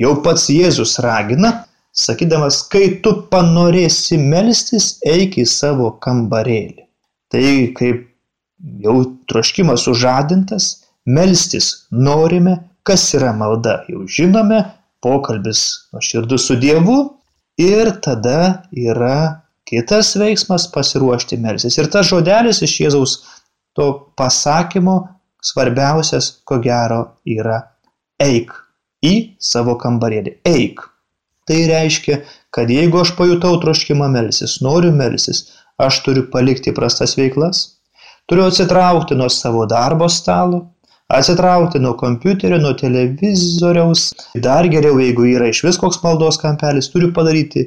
jau 0.00 0.14
pats 0.24 0.46
Jėzus 0.48 0.96
ragina, 1.04 1.66
sakydamas, 1.92 2.62
kai 2.72 3.02
tu 3.04 3.12
panorėsi 3.28 4.16
melstis, 4.16 4.94
eik 5.04 5.36
į 5.44 5.44
savo 5.44 5.92
kambarėlį. 6.00 6.88
Tai 7.28 7.46
kaip 7.76 8.06
jau 8.80 8.96
troškimas 9.28 9.84
sužadintas, 9.84 10.72
melstis 11.04 11.74
norime, 11.92 12.62
kas 12.80 13.10
yra 13.12 13.36
malda, 13.36 13.82
jau 13.92 14.08
žinome, 14.08 14.64
pokalbis 15.04 15.62
nuoširdus 15.94 16.46
su 16.48 16.56
Dievu 16.60 16.96
ir 17.60 17.92
tada 18.04 18.62
yra 18.72 19.40
kitas 19.68 20.14
veiksmas 20.20 20.66
pasiruošti 20.74 21.38
melsis. 21.40 21.78
Ir 21.78 21.90
tas 21.92 22.08
žodelis 22.10 22.62
iš 22.66 22.76
Jėzaus 22.84 23.16
to 23.76 23.88
pasakymo 24.18 24.96
svarbiausias, 25.44 26.32
ko 26.44 26.60
gero, 26.60 27.02
yra 27.24 27.60
eik 28.20 28.52
į 29.06 29.14
savo 29.40 29.78
kambarėlį. 29.80 30.36
Eik. 30.44 30.82
Tai 31.48 31.58
reiškia, 31.70 32.20
kad 32.54 32.70
jeigu 32.70 33.00
aš 33.00 33.14
pajutau 33.18 33.56
troškimą 33.62 34.10
melsis, 34.12 34.58
noriu 34.62 34.92
melsis, 34.94 35.46
aš 35.80 36.02
turiu 36.04 36.26
palikti 36.30 36.74
prastas 36.76 37.16
veiklas, 37.18 37.64
Turiu 38.30 38.44
atsitraukti 38.46 39.16
nuo 39.18 39.28
savo 39.28 39.64
darbo 39.66 40.06
stalo, 40.08 40.60
atsitraukti 41.18 41.80
nuo 41.82 41.94
kompiuterio, 41.98 42.58
nuo 42.62 42.72
televizoriaus. 42.78 44.10
Dar 44.42 44.68
geriau, 44.70 44.98
jeigu 45.02 45.26
yra 45.34 45.50
iš 45.50 45.64
vis 45.66 45.78
koks 45.80 46.00
maldos 46.04 46.38
kampelis, 46.40 46.90
turiu 46.92 47.10
padaryti 47.16 47.66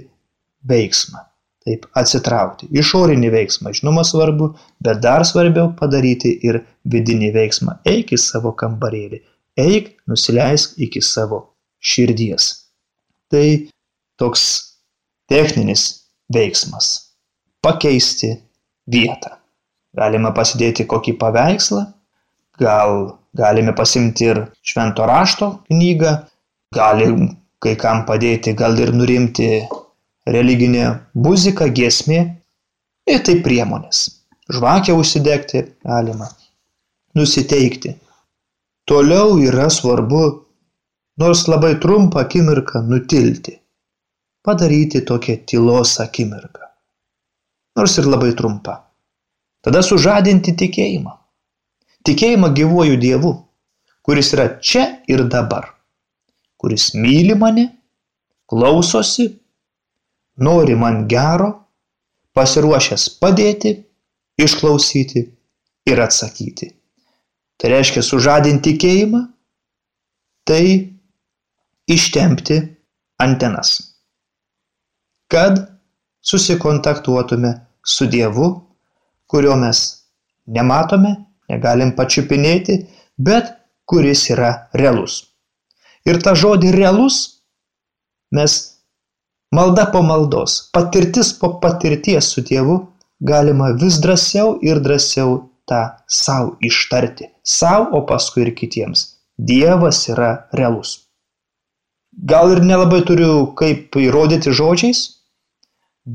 veiksmą. 0.69 1.21
Taip, 1.63 1.85
atsitraukti. 1.95 2.67
Išorinį 2.75 3.29
veiksmą, 3.31 3.71
žinoma, 3.75 4.03
svarbu, 4.07 4.49
bet 4.83 4.99
dar 5.03 5.23
svarbiau 5.27 5.69
padaryti 5.79 6.33
ir 6.43 6.59
vidinį 6.91 7.31
veiksmą. 7.35 7.77
Eik 7.87 8.11
į 8.15 8.19
savo 8.19 8.51
kambarėlį, 8.59 9.21
eik, 9.63 9.93
nusileisk 10.11 10.75
iki 10.83 10.99
savo 11.03 11.39
širdies. 11.79 12.49
Tai 13.31 13.45
toks 14.19 14.43
techninis 15.31 15.87
veiksmas– 16.35 16.91
pakeisti 17.63 18.33
vietą. 18.91 19.37
Galime 19.95 20.33
pasidėti 20.35 20.83
kokį 20.89 21.15
paveikslą, 21.21 21.85
gal 22.59 23.22
galime 23.33 23.73
pasimti 23.75 24.29
ir 24.29 24.41
švento 24.61 25.05
rašto 25.09 25.49
knygą, 25.69 26.13
galim 26.75 27.29
kai 27.63 27.75
kam 27.79 28.03
padėti 28.07 28.53
gal 28.59 28.77
ir 28.79 28.91
nurimti 28.93 29.47
religinė 30.27 30.85
muzika, 31.25 31.67
giesmė 31.67 32.19
ir 33.09 33.23
tai 33.27 33.39
priemonės. 33.45 34.05
Žvakę 34.53 34.95
užsidegti 34.99 35.63
galima, 35.87 36.27
nusiteikti. 37.15 37.95
Toliau 38.89 39.37
yra 39.39 39.69
svarbu, 39.71 40.23
nors 41.23 41.45
labai 41.47 41.77
trumpą 41.79 42.19
akimirką 42.25 42.83
nutilti, 42.89 43.55
padaryti 44.43 45.05
tokią 45.07 45.37
tylos 45.47 45.95
akimirką. 46.03 46.67
Nors 47.79 47.97
ir 47.97 48.09
labai 48.11 48.33
trumpa. 48.37 48.81
Tada 49.63 49.79
sužadinti 49.81 50.51
tikėjimą. 50.59 51.22
Tikėjimą 52.03 52.49
gyvuoju 52.57 52.97
Dievu, 52.99 53.31
kuris 54.03 54.33
yra 54.35 54.49
čia 54.59 54.83
ir 55.07 55.23
dabar, 55.31 55.69
kuris 56.59 56.91
myli 56.99 57.35
mane, 57.39 57.69
klausosi 58.51 59.29
nori 60.43 60.75
man 60.75 61.05
gero, 61.07 61.49
pasiruošęs 62.35 63.07
padėti, 63.21 63.73
išklausyti 64.41 65.23
ir 65.87 66.01
atsakyti. 66.01 66.71
Tai 67.57 67.71
reiškia 67.71 68.03
sužadinti 68.03 68.73
tikėjimą, 68.73 69.21
tai 70.43 70.63
ištempti 71.87 72.57
antenas, 73.23 73.77
kad 75.31 75.61
susikontaktuotume 76.23 77.53
su 77.83 78.07
Dievu, 78.11 78.49
kurio 79.27 79.55
mes 79.55 79.83
nematome, 80.47 81.13
negalim 81.51 81.95
pačiupinėti, 81.97 82.79
bet 83.17 83.55
kuris 83.85 84.29
yra 84.33 84.53
realus. 84.73 85.23
Ir 86.05 86.19
tą 86.23 86.35
žodį 86.35 86.71
realus 86.75 87.19
mes 88.33 88.73
Malda 89.53 89.85
po 89.93 90.01
maldos, 90.01 90.53
patirtis 90.73 91.27
po 91.37 91.47
patirties 91.63 92.25
su 92.33 92.41
tėvu 92.49 92.77
galima 93.29 93.67
vis 93.81 93.99
drąsiau 94.01 94.55
ir 94.65 94.79
drąsiau 94.85 95.35
tą 95.69 95.81
savo 96.09 96.55
ištarti. 96.69 97.27
Savo, 97.43 97.85
o 97.97 97.99
paskui 98.09 98.47
ir 98.47 98.49
kitiems. 98.57 99.03
Dievas 99.37 99.99
yra 100.09 100.31
realus. 100.59 100.95
Gal 102.31 102.55
ir 102.55 102.63
nelabai 102.65 103.03
turiu 103.05 103.35
kaip 103.59 103.93
įrodyti 104.01 104.55
žodžiais, 104.61 105.03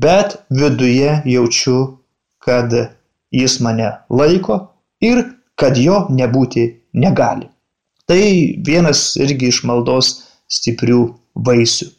bet 0.03 0.35
viduje 0.59 1.15
jaučiu, 1.35 1.79
kad 2.43 2.75
jis 3.31 3.59
mane 3.63 3.93
laiko 4.09 4.59
ir 5.03 5.23
kad 5.59 5.77
jo 5.77 6.05
nebūti 6.13 6.65
negali. 6.93 7.49
Tai 8.09 8.21
vienas 8.65 9.13
irgi 9.21 9.51
iš 9.51 9.63
maldos 9.69 10.13
stiprių 10.49 11.01
vaisių. 11.45 11.89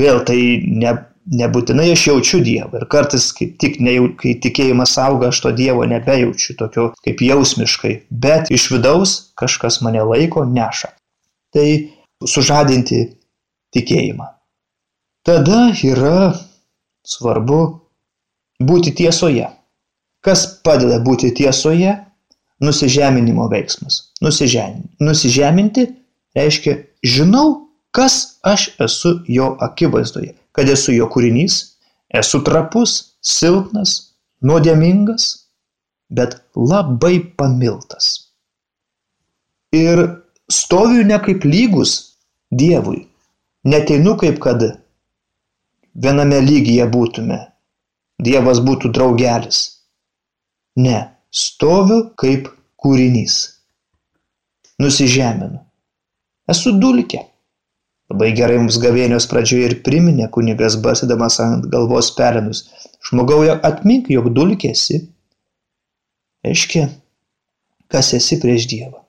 Vėl 0.00 0.20
tai 0.28 0.40
ne, 0.64 0.92
nebūtinai 1.40 1.90
aš 1.94 2.06
jaučiu 2.10 2.40
Dievą. 2.44 2.80
Ir 2.80 2.86
kartais, 2.92 3.30
kaip 3.36 3.56
tik, 3.62 3.78
ne, 3.84 3.96
kai 4.20 4.34
tikėjimas 4.42 4.96
auga, 5.00 5.30
aš 5.30 5.40
to 5.44 5.52
Dievo 5.56 5.86
nebejaučiu, 5.88 6.56
tokio 6.60 6.90
kaip 7.04 7.22
jausmiškai. 7.24 7.94
Bet 8.10 8.52
iš 8.52 8.68
vidaus 8.74 9.16
kažkas 9.40 9.80
mane 9.84 10.04
laiko, 10.06 10.44
neša. 10.44 10.92
Tai 11.54 11.66
sužadinti 12.26 13.06
tikėjimą. 13.74 14.28
Tada 15.26 15.70
yra 15.84 16.32
svarbu 17.06 17.60
būti 18.60 18.92
tiesoje. 18.96 19.48
Kas 20.24 20.44
padeda 20.64 21.00
būti 21.00 21.32
tiesoje? 21.36 21.96
Nusižeminimo 22.60 23.48
veiksmas. 23.48 24.12
Nusižeminti. 24.20 24.88
Nusižeminti 25.00 25.86
reiškia, 26.36 26.76
žinau, 27.02 27.68
kas 27.90 28.38
aš 28.46 28.68
esu 28.84 29.16
jo 29.28 29.54
akivaizdoje, 29.60 30.34
kad 30.52 30.68
esu 30.68 30.92
jo 30.92 31.08
kūrinys, 31.10 31.60
esu 32.14 32.42
trapus, 32.46 33.16
silpnas, 33.24 33.96
nuodėmingas, 34.44 35.30
bet 36.10 36.36
labai 36.56 37.18
pamiltas. 37.38 38.12
Ir 39.72 40.02
stoviu 40.50 41.04
ne 41.06 41.18
kaip 41.22 41.44
lygus 41.46 41.98
Dievui, 42.50 43.04
neteinu 43.70 44.16
kaip 44.18 44.40
kad 44.42 44.64
viename 45.94 46.40
lygyje 46.42 46.88
būtume, 46.90 47.38
Dievas 48.20 48.58
būtų 48.66 48.90
draugelis. 48.96 49.60
Ne, 50.76 50.98
stoviu 51.30 52.04
kaip 52.18 52.50
kūrinys. 52.80 53.36
Nusižeminu. 54.80 55.60
Esu 56.50 56.72
dulkė. 56.82 57.26
Labai 58.10 58.32
gerai 58.34 58.56
mums 58.58 58.80
gavėnios 58.82 59.28
pradžioje 59.30 59.68
ir 59.68 59.76
priminė 59.86 60.26
kunigas 60.34 60.76
basydamas 60.82 61.38
ant 61.44 61.68
galvos 61.70 62.08
pelenus. 62.16 62.64
Žmogau, 63.06 63.44
atmink, 63.62 64.10
jog 64.10 64.32
dulkėsi. 64.34 65.04
Reiškia, 66.46 66.88
kas 67.92 68.10
esi 68.16 68.40
prieš 68.42 68.66
Dievą. 68.72 69.04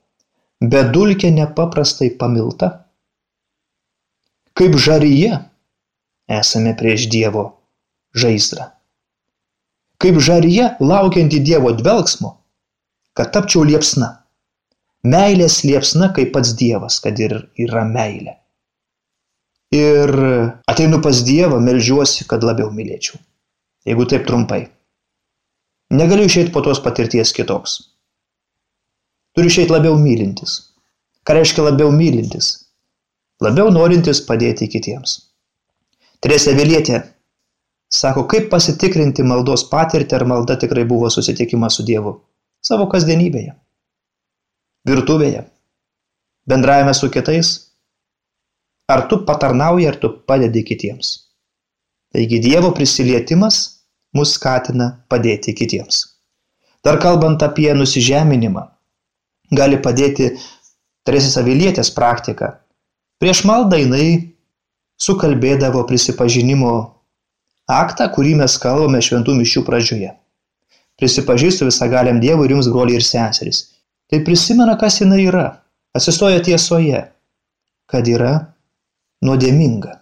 Bet 0.61 0.91
dulkė 0.93 1.31
nepaprastai 1.33 2.11
pamilta. 2.19 2.69
Kaip 4.53 4.77
žaryje 4.77 5.39
esame 6.29 6.75
prieš 6.77 7.07
Dievo 7.09 7.47
žaizdrą. 8.13 8.67
Kaip 10.01 10.17
žaryje 10.17 10.75
laukianti 10.81 11.39
Dievo 11.45 11.71
dvelgsmo, 11.77 12.35
kad 13.17 13.33
tapčiau 13.35 13.63
liepsna. 13.67 14.15
Meilės 15.05 15.63
liepsna 15.65 16.11
kaip 16.15 16.33
pats 16.33 16.53
Dievas, 16.57 16.99
kad 17.01 17.17
ir 17.21 17.37
yra 17.57 17.85
meilė 17.85 18.41
ir 19.71 20.11
ateinu 20.67 21.01
pas 21.01 21.23
Dievą, 21.23 21.59
melžiuosi, 21.63 22.27
kad 22.27 22.43
labiau 22.43 22.69
mylėčiau. 22.75 23.19
Jeigu 23.87 24.05
taip 24.05 24.27
trumpai. 24.27 24.65
Negaliu 25.91 26.27
išeiti 26.27 26.51
po 26.51 26.61
tos 26.61 26.79
patirties 26.83 27.31
kitoks. 27.35 27.77
Turiu 29.35 29.51
išeiti 29.51 29.71
labiau 29.71 29.97
mylintis. 29.99 30.59
Ką 31.25 31.39
reiškia 31.39 31.65
labiau 31.69 31.91
mylintis? 31.95 32.51
Labiau 33.41 33.71
norintis 33.73 34.21
padėti 34.27 34.67
kitiems. 34.69 35.17
Teresė 36.21 36.53
Vilietė 36.57 37.01
sako, 37.91 38.25
kaip 38.31 38.49
pasitikrinti 38.51 39.23
maldos 39.27 39.65
patirtį, 39.71 40.15
ar 40.17 40.27
malda 40.29 40.57
tikrai 40.59 40.85
buvo 40.87 41.09
susitikimas 41.13 41.79
su 41.79 41.87
Dievu. 41.87 42.15
Savo 42.61 42.87
kasdienybėje. 42.91 43.55
Virtuvėje. 44.87 45.43
Bendravime 46.49 46.93
su 46.97 47.09
kitais 47.13 47.51
Ar 48.91 49.07
tu 49.07 49.23
patarnauji, 49.25 49.87
ar 49.87 49.95
tu 49.95 50.09
padedi 50.27 50.63
kitiems. 50.67 51.11
Taigi 52.11 52.41
Dievo 52.43 52.73
prisilietimas 52.75 53.59
mus 54.17 54.33
skatina 54.35 54.87
padėti 55.07 55.53
kitiems. 55.55 56.01
Dar 56.83 56.97
kalbant 56.99 57.43
apie 57.45 57.69
nusižeminimą, 57.77 58.65
gali 59.55 59.79
padėti 59.85 60.33
Teresės 61.07 61.37
Avilietės 61.39 61.93
praktika. 61.95 62.49
Prieš 63.21 63.45
maldą 63.47 63.79
jinai 63.79 64.07
sukalbėdavo 65.01 65.85
prisipažinimo 65.87 66.73
aktą, 67.69 68.07
kurį 68.13 68.35
mes 68.41 68.57
kalbame 68.61 69.01
šventų 69.03 69.35
mišių 69.37 69.63
pradžioje. 69.67 70.11
Prisipažįstu 70.99 71.65
visagaliam 71.65 72.19
Dievui 72.21 72.45
ir 72.45 72.55
jums, 72.55 72.69
broliai 72.69 72.99
ir 72.99 73.05
seserys. 73.05 73.63
Tai 74.11 74.21
prisimena, 74.25 74.77
kas 74.77 74.99
jinai 75.01 75.23
yra. 75.25 75.45
Atsistoja 75.97 76.41
tiesoje, 76.43 77.01
kad 77.89 78.07
yra 78.07 78.53
nuodėminga, 79.25 79.97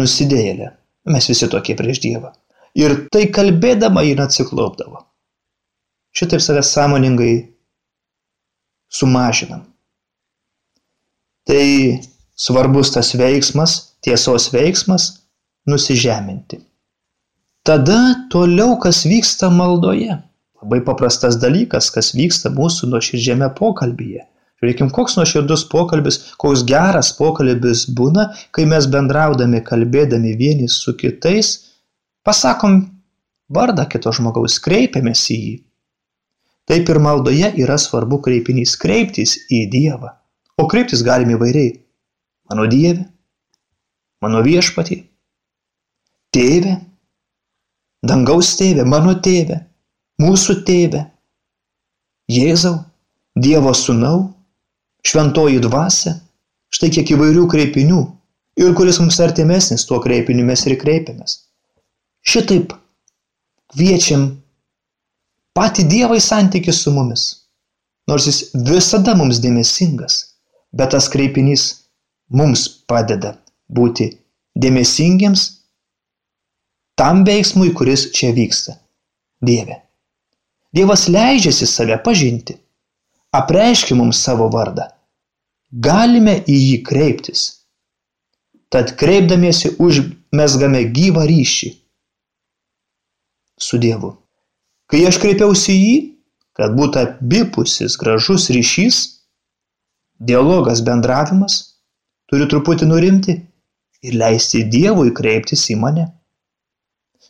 nusidėjėlė. 0.00 0.72
Mes 1.12 1.28
visi 1.30 1.48
tokie 1.50 1.76
prieš 1.78 2.02
Dievą. 2.02 2.32
Ir 2.78 3.06
tai 3.12 3.26
kalbėdama 3.32 4.04
jį 4.04 4.16
atsiklaupdavo. 4.22 5.02
Šitaip 6.12 6.42
save 6.44 6.62
sąmoningai 6.64 7.32
sumažinam. 8.92 9.64
Tai 11.48 11.64
svarbus 12.36 12.92
tas 12.94 13.14
veiksmas, 13.18 13.96
tiesos 14.04 14.50
veiksmas– 14.52 15.10
nusižeminti. 15.68 16.60
Tada 17.62 18.26
toliau, 18.30 18.74
kas 18.82 19.04
vyksta 19.06 19.50
maldoje. 19.50 20.18
Labai 20.62 20.80
paprastas 20.86 21.38
dalykas, 21.42 21.90
kas 21.94 22.12
vyksta 22.14 22.50
mūsų 22.54 22.90
nuoširdžiame 22.90 23.48
pokalbyje. 23.58 24.26
Žiūrėkim, 24.62 24.92
koks 24.94 25.16
nuoširdus 25.18 25.64
pokalbis, 25.70 26.20
koks 26.38 26.62
geras 26.66 27.10
pokalbis 27.18 27.84
būna, 27.98 28.28
kai 28.54 28.66
mes 28.70 28.86
bendraudami, 28.90 29.58
kalbėdami 29.66 30.36
vieni 30.38 30.68
su 30.70 30.94
kitais, 30.98 31.50
pasakom 32.22 32.84
vardą 33.50 33.88
kito 33.90 34.12
žmogaus, 34.14 34.60
kreipiamės 34.62 35.24
į 35.34 35.38
jį. 35.40 35.56
Taip 36.70 36.90
ir 36.94 37.02
maldoje 37.02 37.50
yra 37.58 37.74
svarbu 37.78 38.20
kreipinys 38.22 38.76
kreiptis 38.78 39.34
į 39.50 39.64
Dievą. 39.70 40.12
O 40.62 40.68
kreiptis 40.70 41.02
galime 41.02 41.34
įvairiai. 41.34 41.72
Mano 42.50 42.68
Dieve, 42.70 43.08
mano 44.22 44.42
viešpatį, 44.46 45.02
tėvė, 46.34 46.76
dangaus 48.06 48.54
tėvė, 48.58 48.86
mano 48.88 49.14
tėvė, 49.24 49.60
mūsų 50.22 50.62
tėvė, 50.68 51.06
Jėzau, 52.32 52.76
Dievo 53.36 53.72
sūnau, 53.76 54.32
šventoji 55.04 55.60
dvasia, 55.64 56.14
štai 56.72 56.90
kiek 56.94 57.14
įvairių 57.14 57.46
kreipinių 57.50 58.02
ir 58.62 58.74
kuris 58.76 59.00
mums 59.02 59.18
artimesnis 59.24 59.86
tuo 59.88 59.98
kreipiniu 60.04 60.44
mes 60.46 60.64
ir 60.68 60.76
kreipiamės. 60.80 61.38
Šitaip 62.22 62.74
kviečiam 63.72 64.28
patį 65.56 65.86
Dievą 65.90 66.18
į 66.20 66.24
santykių 66.24 66.74
su 66.76 66.92
mumis, 66.94 67.24
nors 68.08 68.28
jis 68.28 68.42
visada 68.68 69.16
mums 69.18 69.40
dėmesingas, 69.42 70.18
bet 70.72 70.94
tas 70.94 71.08
kreipinys 71.12 71.66
mums 72.32 72.68
padeda 72.88 73.34
būti 73.72 74.12
dėmesingiams 74.56 75.48
tam 76.98 77.24
veiksmui, 77.26 77.72
kuris 77.74 78.10
čia 78.16 78.32
vyksta. 78.36 78.76
Dieve. 79.42 79.80
Dievas 80.72 81.08
leidžiasi 81.08 81.66
save 81.66 81.98
pažinti 82.04 82.56
apreiškia 83.32 83.96
mums 83.96 84.20
savo 84.24 84.48
vardą, 84.52 84.86
galime 85.72 86.38
į 86.48 86.56
jį 86.58 86.78
kreiptis. 86.86 87.44
Tad 88.72 88.94
kreipdamiesi 89.00 89.74
užmesgame 89.84 90.84
gyvą 90.96 91.26
ryšį 91.28 91.70
su 93.60 93.80
Dievu. 93.80 94.14
Kai 94.88 95.02
aš 95.08 95.18
kreipiausi 95.20 95.74
į 95.74 95.82
jį, 95.82 95.98
kad 96.56 96.74
būtų 96.76 97.02
abipusis 97.02 97.96
gražus 98.00 98.48
ryšys, 98.52 99.02
dialogas, 100.20 100.82
bendravimas, 100.84 101.58
turiu 102.28 102.48
truputį 102.48 102.88
nurimti 102.88 103.36
ir 104.02 104.16
leisti 104.18 104.64
Dievui 104.72 105.12
kreiptis 105.16 105.68
į 105.72 105.78
mane. 105.80 106.08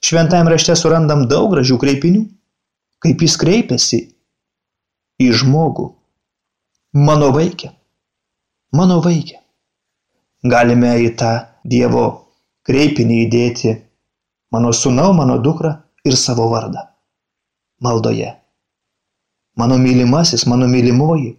Šventajame 0.02 0.50
rašte 0.50 0.74
surandam 0.78 1.26
daug 1.30 1.52
gražių 1.54 1.78
kreipinių, 1.78 2.22
kaip 3.02 3.22
jis 3.22 3.36
kreipiasi 3.38 4.00
į 5.22 5.28
žmogų. 5.42 5.92
Mano 6.98 7.30
vaikė, 7.34 7.70
mano 8.76 8.98
vaikė. 9.04 9.38
Galime 10.42 10.96
į 11.06 11.12
tą 11.18 11.32
Dievo 11.62 12.06
kreipinį 12.66 13.18
įdėti 13.28 13.76
mano 14.52 14.72
sunau, 14.74 15.12
mano 15.14 15.38
dukra 15.38 15.76
ir 16.04 16.16
savo 16.18 16.48
vardą. 16.50 16.82
Maldoje. 17.80 18.32
Mano 19.56 19.78
mylimasis, 19.78 20.46
mano 20.50 20.66
mylimoji. 20.66 21.36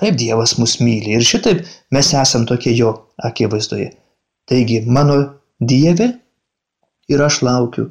Taip 0.00 0.16
Dievas 0.16 0.56
mus 0.58 0.78
myli 0.80 1.12
ir 1.18 1.24
šitaip 1.26 1.60
mes 1.92 2.12
esam 2.16 2.46
tokie 2.48 2.72
jo 2.72 2.94
akivaizdoje. 3.20 3.90
Taigi, 4.48 4.80
mano 4.88 5.18
Dieve 5.60 6.14
ir 7.10 7.22
aš 7.26 7.42
laukiu, 7.46 7.90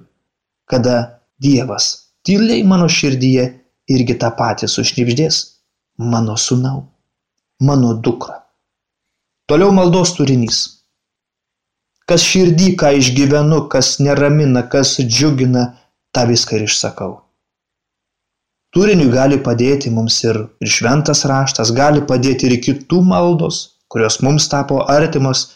kada 0.69 1.19
Dievas 1.39 2.09
tyliai 2.27 2.63
mano 2.67 2.87
širdyje 2.91 3.45
irgi 3.89 4.15
tą 4.21 4.31
patį 4.39 4.67
sušnipždės 4.71 5.39
mano 5.99 6.35
sunau, 6.37 6.83
mano 7.63 7.93
dukra. 8.07 8.39
Toliau 9.49 9.71
maldos 9.75 10.13
turinys. 10.17 10.59
Kas 12.09 12.23
širdį, 12.25 12.73
ką 12.79 12.91
išgyvenu, 12.97 13.63
kas 13.69 13.97
neramina, 14.01 14.63
kas 14.69 14.95
džiugina, 15.01 15.65
tą 16.13 16.25
viską 16.29 16.57
ir 16.57 16.65
išsakau. 16.67 17.17
Turiniui 18.73 19.09
gali 19.13 19.39
padėti 19.45 19.89
mums 19.93 20.19
ir, 20.23 20.37
ir 20.61 20.69
šventas 20.69 21.23
raštas, 21.29 21.73
gali 21.73 22.01
padėti 22.05 22.49
ir 22.49 22.59
kitų 22.65 23.01
maldos, 23.05 23.61
kurios 23.89 24.19
mums 24.25 24.45
tapo 24.49 24.83
artimos, 24.85 25.47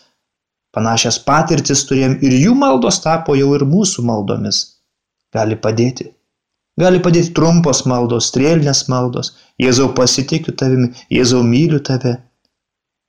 panašias 0.75 1.21
patirtis 1.27 1.86
turėjom 1.89 2.17
ir 2.25 2.39
jų 2.39 2.57
maldos 2.57 2.99
tapo 3.05 3.38
jau 3.39 3.53
ir 3.57 3.67
mūsų 3.69 4.05
maldomis. 4.09 4.65
Gali 5.33 5.57
padėti 5.57 6.12
Gali 6.79 6.99
padėti 7.05 7.33
trumpos 7.38 7.83
maldos, 7.86 8.31
strėlinės 8.31 8.88
maldos. 8.89 9.33
Jėzau 9.62 9.91
pasitikiu 9.97 10.55
tavimi, 10.57 10.89
Jėzau 11.13 11.43
myliu 11.45 11.79
tave. 11.86 12.15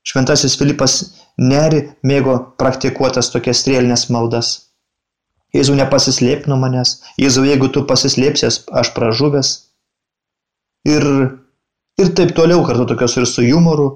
Šventasis 0.04 0.58
Filipas 0.60 0.98
neri 1.40 1.80
mėgo 2.04 2.36
praktikuotas 2.60 3.32
tokias 3.32 3.62
strėlinės 3.64 4.10
maldas. 4.12 4.50
Jėzau 5.56 5.78
nepasislėp 5.78 6.44
nuo 6.50 6.58
manęs. 6.60 6.98
Jėzau, 7.16 7.46
jeigu 7.48 7.70
tu 7.72 7.86
pasislėpsies, 7.88 8.66
aš 8.68 8.92
pražuvęs. 8.92 9.54
Ir, 10.84 11.08
ir 11.96 12.12
taip 12.18 12.36
toliau 12.36 12.66
kartu 12.68 12.84
tokios 12.92 13.16
ir 13.16 13.28
su 13.30 13.46
humoru. 13.48 13.88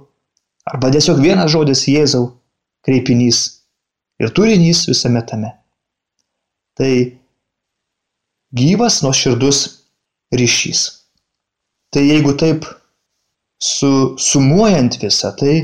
Arba 0.65 0.89
tiesiog 0.95 1.21
vienas 1.21 1.53
žodis 1.53 1.85
Jėzau, 1.93 2.25
kreipinys 2.87 3.58
ir 4.23 4.35
turinys 4.35 4.87
visame 4.89 5.23
tame. 5.27 5.53
Tai 6.79 6.93
gyvas 8.55 9.03
nuoširdus 9.03 9.63
ryšys. 10.35 10.85
Tai 11.93 12.05
jeigu 12.05 12.35
taip 12.39 12.67
su, 13.59 14.15
sumuojant 14.21 14.99
visą 15.03 15.33
tai, 15.37 15.55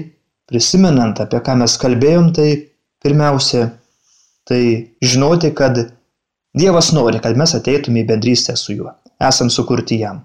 prisimenant, 0.51 1.21
apie 1.21 1.41
ką 1.45 1.59
mes 1.61 1.77
kalbėjom, 1.81 2.33
tai 2.37 2.49
pirmiausia, 3.05 3.69
tai 4.49 4.63
žinoti, 5.05 5.53
kad 5.57 5.85
Dievas 6.55 6.93
nori, 6.95 7.19
kad 7.19 7.35
mes 7.35 7.51
ateitume 7.57 8.05
į 8.05 8.07
bendrystę 8.07 8.55
su 8.55 8.77
juo. 8.77 8.93
Esam 9.19 9.49
sukurti 9.51 9.97
jam. 9.99 10.21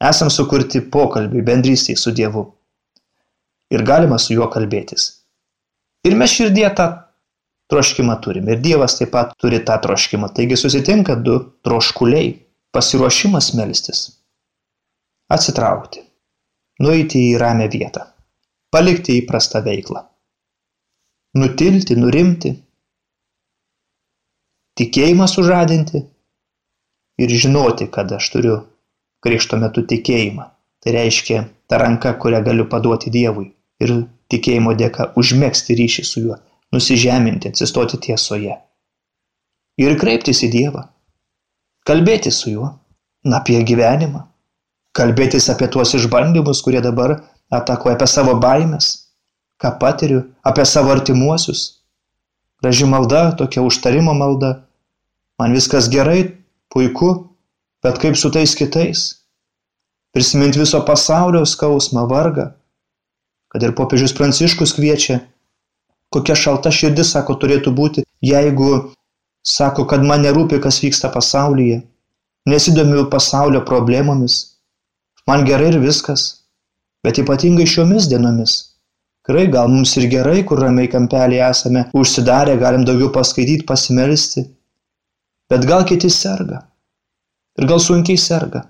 Esam 0.00 0.30
sukurti 0.32 0.80
pokalbiui, 0.94 1.42
bendrystėje 1.44 2.00
su 2.00 2.12
Dievu. 2.16 2.46
Ir 3.74 3.84
galima 3.84 4.16
su 4.16 4.32
juo 4.32 4.48
kalbėtis. 4.52 5.04
Ir 6.08 6.16
mes 6.16 6.32
širdie 6.32 6.64
tą 6.78 6.86
troškimą 7.70 8.16
turime. 8.20 8.54
Ir 8.54 8.62
Dievas 8.64 8.98
taip 8.98 9.12
pat 9.14 9.34
turi 9.40 9.60
tą 9.66 9.76
troškimą. 9.84 10.30
Taigi 10.36 10.58
susitinka 10.60 11.16
du 11.16 11.38
troškuliai. 11.66 12.32
Pasiruošimas 12.74 13.52
melstis. 13.54 14.00
Atsitraukti. 15.30 16.00
Nueiti 16.82 17.20
į 17.30 17.36
ramę 17.38 17.68
vietą. 17.70 18.02
Palikti 18.74 19.20
įprastą 19.20 19.62
veiklą. 19.62 20.02
Nutilti, 21.38 21.94
nurimti. 21.94 22.50
Tikėjimą 24.78 25.28
sužadinti. 25.30 26.02
Ir 27.22 27.30
žinoti, 27.30 27.86
kad 27.94 28.10
aš 28.16 28.32
turiu 28.34 28.56
krikšto 29.22 29.60
metu 29.62 29.84
tikėjimą. 29.86 30.48
Tai 30.82 30.96
reiškia 30.98 31.44
ta 31.70 31.78
ranka, 31.78 32.16
kurią 32.18 32.42
galiu 32.42 32.66
paduoti 32.72 33.14
Dievui. 33.14 33.52
Ir 33.82 33.94
tikėjimo 34.34 34.74
dėka 34.74 35.12
užmėgsti 35.20 35.78
ryšį 35.78 36.04
su 36.10 36.24
juo 36.26 36.40
nusižeminti, 36.74 37.50
atsistoti 37.54 38.00
tiesoje. 38.08 38.58
Ir 39.80 39.96
kreiptis 39.98 40.42
į 40.46 40.50
Dievą. 40.52 40.84
Kalbėti 41.88 42.32
su 42.34 42.52
juo. 42.52 42.70
Apie 43.24 43.56
gyvenimą. 43.66 44.20
Kalbėtis 44.94 45.48
apie 45.50 45.66
tuos 45.72 45.94
išbandymus, 45.96 46.60
kurie 46.62 46.82
dabar 46.84 47.16
atakuoja 47.54 47.96
apie 47.96 48.06
savo 48.10 48.36
baimės, 48.40 48.90
ką 49.58 49.72
patiriu, 49.80 50.20
apie 50.46 50.66
savo 50.68 50.92
artimuosius. 50.94 51.64
Graži 52.62 52.86
malda, 52.88 53.32
tokia 53.38 53.64
užtarimo 53.66 54.14
malda. 54.14 54.52
Man 55.40 55.56
viskas 55.56 55.88
gerai, 55.90 56.36
puiku, 56.70 57.10
bet 57.82 57.98
kaip 58.02 58.16
su 58.16 58.30
tais 58.30 58.54
kitais? 58.54 59.02
Prisiminti 60.14 60.62
viso 60.62 60.78
pasaulio 60.86 61.42
skausmą, 61.48 62.06
vargą. 62.10 62.52
Kad 63.50 63.66
ir 63.66 63.74
popiežius 63.74 64.14
Pranciškus 64.14 64.76
kviečia 64.76 65.20
kokia 66.14 66.36
šalta 66.38 66.72
širdis, 66.74 67.12
sako, 67.14 67.36
turėtų 67.42 67.72
būti, 67.74 68.04
jeigu 68.24 68.70
sako, 69.44 69.86
kad 69.90 70.04
man 70.06 70.24
nerūpi, 70.24 70.60
kas 70.64 70.80
vyksta 70.84 71.10
pasaulyje, 71.14 71.82
nesidomiu 72.50 73.08
pasaulio 73.12 73.64
problemomis, 73.68 74.38
man 75.28 75.44
gerai 75.48 75.72
ir 75.72 75.80
viskas, 75.82 76.28
bet 77.04 77.20
ypatingai 77.20 77.66
šiomis 77.68 78.08
dienomis. 78.12 78.60
Tikrai 79.24 79.46
gal 79.52 79.70
mums 79.72 79.94
ir 79.96 80.04
gerai, 80.12 80.42
kur 80.44 80.60
ramiai 80.60 80.90
kampelį 80.92 81.38
esame 81.46 81.86
užsidarę, 81.96 82.58
galim 82.60 82.84
daugiau 82.84 83.08
paskaityti, 83.12 83.64
pasimelisti, 83.68 84.44
bet 85.48 85.64
gal 85.68 85.86
kiti 85.88 86.10
serga. 86.12 86.60
Ir 87.56 87.68
gal 87.70 87.80
sunkiai 87.80 88.20
serga. 88.20 88.66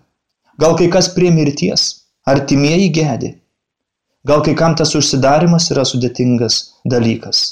Gal 0.60 0.76
kai 0.78 0.86
kas 0.92 1.08
prie 1.14 1.32
mirties, 1.34 1.88
artimieji 2.30 2.92
gedi. 2.94 3.32
Gal 4.24 4.40
kai 4.44 4.54
kam 4.56 4.76
tas 4.78 4.94
užsidarimas 4.96 5.68
yra 5.74 5.84
sudėtingas 5.84 6.60
dalykas. 6.88 7.42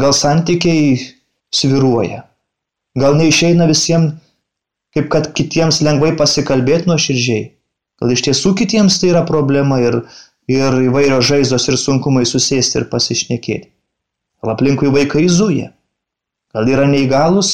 Gal 0.00 0.12
santykiai 0.16 0.98
sviruoja. 1.52 2.26
Gal 2.98 3.16
neišeina 3.16 3.64
visiems 3.70 4.18
kaip 4.92 5.08
kad 5.12 5.30
kitiems 5.36 5.80
lengvai 5.84 6.12
pasikalbėti 6.18 6.90
nuo 6.90 6.98
širdžiai. 7.00 7.46
Gal 8.02 8.12
iš 8.12 8.24
tiesų 8.26 8.54
kitiems 8.58 8.98
tai 9.00 9.12
yra 9.12 9.22
problema 9.28 9.78
ir, 9.80 10.02
ir 10.50 10.78
įvairios 10.88 11.28
žaizdos 11.30 11.68
ir 11.70 11.78
sunkumai 11.80 12.24
susėsti 12.28 12.80
ir 12.80 12.88
pasišnekėti. 12.92 13.70
Gal 14.42 14.54
aplinkui 14.54 14.92
vaikai 14.92 15.24
zuja. 15.32 15.70
Gal 16.52 16.68
yra 16.68 16.84
neįgalus, 16.90 17.52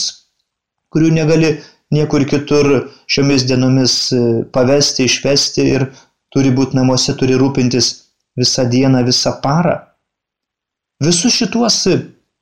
kurių 0.90 1.12
negali 1.20 1.52
niekur 1.94 2.24
kitur 2.28 2.88
šiomis 3.06 3.44
dienomis 3.48 3.94
e, 4.12 4.22
pavesti, 4.52 5.06
išvesti 5.06 5.66
ir 5.76 5.86
turi 6.34 6.50
būti 6.54 6.76
namuose, 6.76 7.14
turi 7.16 7.38
rūpintis 7.38 7.92
visą 8.38 8.64
dieną, 8.70 9.04
visą 9.06 9.34
parą. 9.42 9.76
Visus 11.04 11.34
šituos 11.38 11.82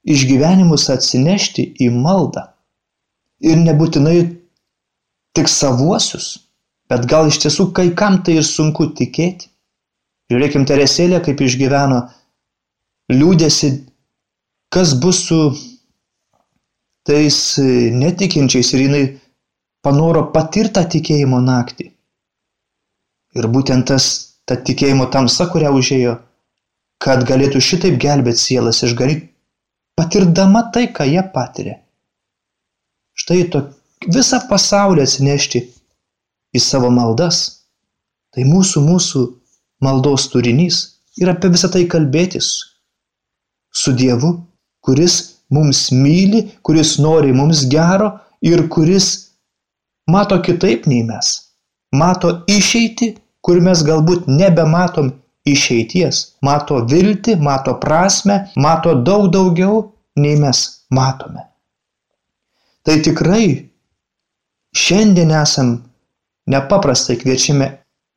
išgyvenimus 0.06 0.88
atsinešti 0.92 1.66
į 1.82 1.90
maldą. 1.92 2.46
Ir 3.44 3.58
nebūtinai 3.60 4.18
tik 5.36 5.50
savuosius, 5.52 6.28
bet 6.88 7.04
gal 7.10 7.28
iš 7.28 7.42
tiesų 7.44 7.70
kai 7.76 7.90
kam 7.98 8.22
tai 8.24 8.38
ir 8.40 8.46
sunku 8.46 8.88
tikėti. 8.96 9.50
Žiūrėkim 10.32 10.64
Teresėlė, 10.66 11.20
kaip 11.22 11.42
išgyveno 11.44 12.00
liūdėsi, 13.12 13.70
kas 14.74 14.94
bus 14.98 15.20
su 15.28 15.40
tais 17.06 17.36
netikinčiais 17.94 18.72
ir 18.74 18.82
jinai 18.88 19.04
panoro 19.86 20.24
patirtą 20.34 20.82
tikėjimo 20.90 21.38
naktį. 21.44 21.92
Ir 23.36 23.46
būtent 23.52 23.86
tas, 23.86 24.25
ta 24.46 24.56
tikėjimo 24.56 25.08
tamsa, 25.12 25.48
kurią 25.52 25.72
užėjo, 25.76 26.16
kad 27.02 27.24
galėtų 27.28 27.60
šitaip 27.62 27.98
gelbėti 28.02 28.42
sielas 28.42 28.82
išgaryti, 28.86 29.28
patirdama 29.98 30.66
tai, 30.72 30.86
ką 30.96 31.06
jie 31.08 31.24
patiria. 31.34 31.80
Štai 33.16 33.46
to 33.52 33.62
visą 34.12 34.42
pasaulį 34.50 35.04
atsinešti 35.06 35.62
į 36.56 36.62
savo 36.62 36.90
maldas. 36.92 37.42
Tai 38.36 38.44
mūsų, 38.44 38.82
mūsų 38.84 39.22
maldos 39.84 40.28
turinys 40.32 40.80
ir 41.16 41.30
apie 41.32 41.48
visą 41.52 41.70
tai 41.72 41.86
kalbėtis 41.88 42.50
su 43.72 43.94
Dievu, 43.96 44.32
kuris 44.84 45.16
mums 45.52 45.88
myli, 45.92 46.42
kuris 46.62 46.96
nori 47.00 47.32
mums 47.32 47.64
gero 47.72 48.12
ir 48.44 48.66
kuris 48.72 49.08
mato 50.12 50.38
kitaip 50.44 50.86
nei 50.90 51.02
mes. 51.08 51.32
Mato 51.96 52.32
išeiti, 52.50 53.14
kur 53.46 53.60
mes 53.62 53.82
galbūt 53.86 54.26
nebematom 54.26 55.12
išeities. 55.46 56.22
Mato 56.42 56.80
viltį, 56.90 57.36
mato 57.38 57.76
prasme, 57.82 58.40
mato 58.58 58.96
daug 59.08 59.30
daugiau 59.34 59.84
nei 60.18 60.34
mes 60.40 60.62
matome. 60.90 61.46
Tai 62.86 62.96
tikrai 63.06 63.46
šiandien 64.74 65.32
esam 65.42 65.76
nepaprastai 66.50 67.16
kviečiami 67.22 67.70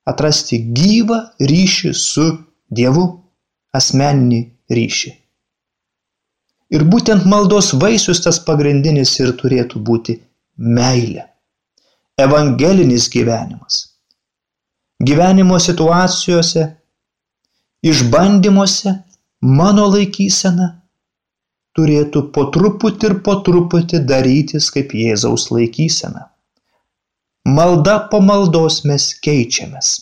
atrasti 0.09 0.59
gyvą 0.73 1.19
ryšį 1.51 1.93
su 1.97 2.27
Dievu, 2.69 3.05
asmeninį 3.73 4.39
ryšį. 4.77 5.11
Ir 6.77 6.85
būtent 6.85 7.25
maldos 7.25 7.71
vaisius 7.81 8.21
tas 8.21 8.37
pagrindinis 8.45 9.15
ir 9.21 9.33
turėtų 9.37 9.81
būti 9.85 10.19
meilė. 10.77 11.25
Evangelinis 12.21 13.07
gyvenimas. 13.09 13.88
Gyvenimo 14.99 15.59
situacijose, 15.63 16.65
išbandymuose 17.88 18.97
mano 19.39 19.85
laikysena 19.93 20.73
turėtų 21.77 22.25
po 22.35 22.49
truputį 22.51 23.07
ir 23.07 23.15
po 23.23 23.38
truputį 23.45 24.01
darytis 24.09 24.67
kaip 24.75 24.91
Jėzaus 24.91 25.47
laikysena. 25.55 26.25
Malda 27.47 27.95
po 28.12 28.19
maldos 28.19 28.81
mes 28.85 29.13
keičiamės. 29.23 29.93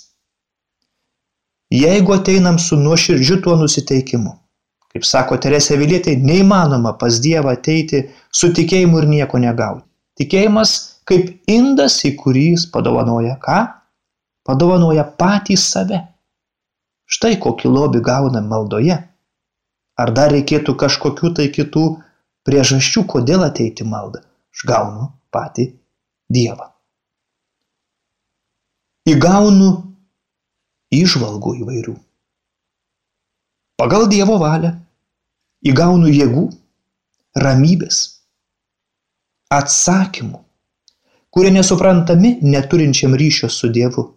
Jeigu 1.70 2.16
ateinam 2.16 2.58
su 2.58 2.80
nuoširdžiu 2.80 3.42
tuo 3.44 3.56
nusiteikimu, 3.60 4.34
kaip 4.94 5.06
sako 5.06 5.38
Teresė 5.44 5.78
Vilietė, 5.78 6.16
neįmanoma 6.18 6.96
pas 6.98 7.20
Dievą 7.22 7.54
ateiti 7.54 8.06
su 8.32 8.50
tikėjimu 8.56 9.04
ir 9.04 9.10
nieko 9.14 9.38
negauti. 9.44 9.86
Tikėjimas 10.18 10.72
kaip 11.08 11.36
indas, 11.52 12.00
į 12.08 12.16
kurį 12.18 12.46
jis 12.56 12.66
padovanoja 12.74 13.36
ką? 13.44 13.60
Padovanoja 14.48 15.04
patį 15.20 15.58
save. 15.60 16.00
Štai 17.08 17.36
kokį 17.44 17.72
lobį 17.72 18.02
gaunam 18.04 18.48
maldoje. 18.52 18.96
Ar 19.98 20.14
dar 20.16 20.32
reikėtų 20.32 20.76
kažkokių 20.80 21.34
tai 21.40 21.48
kitų 21.52 21.84
priežasčių, 22.48 23.04
kodėl 23.12 23.44
ateiti 23.48 23.88
maldą? 23.88 24.24
Aš 24.56 24.64
gaunu 24.70 25.12
patį 25.34 25.72
Dievą. 26.32 26.72
Įgaunu 29.08 29.70
išvalgų 30.92 31.54
įvairių. 31.62 31.96
Pagal 33.80 34.08
Dievo 34.12 34.36
valią 34.42 34.74
įgaunu 35.68 36.10
jėgų, 36.12 36.44
ramybės, 37.38 38.02
atsakymų, 39.54 40.42
kurie 41.32 41.52
nesuprantami 41.56 42.38
neturinčiam 42.42 43.16
ryšio 43.16 43.50
su 43.54 43.70
Dievu. 43.72 44.17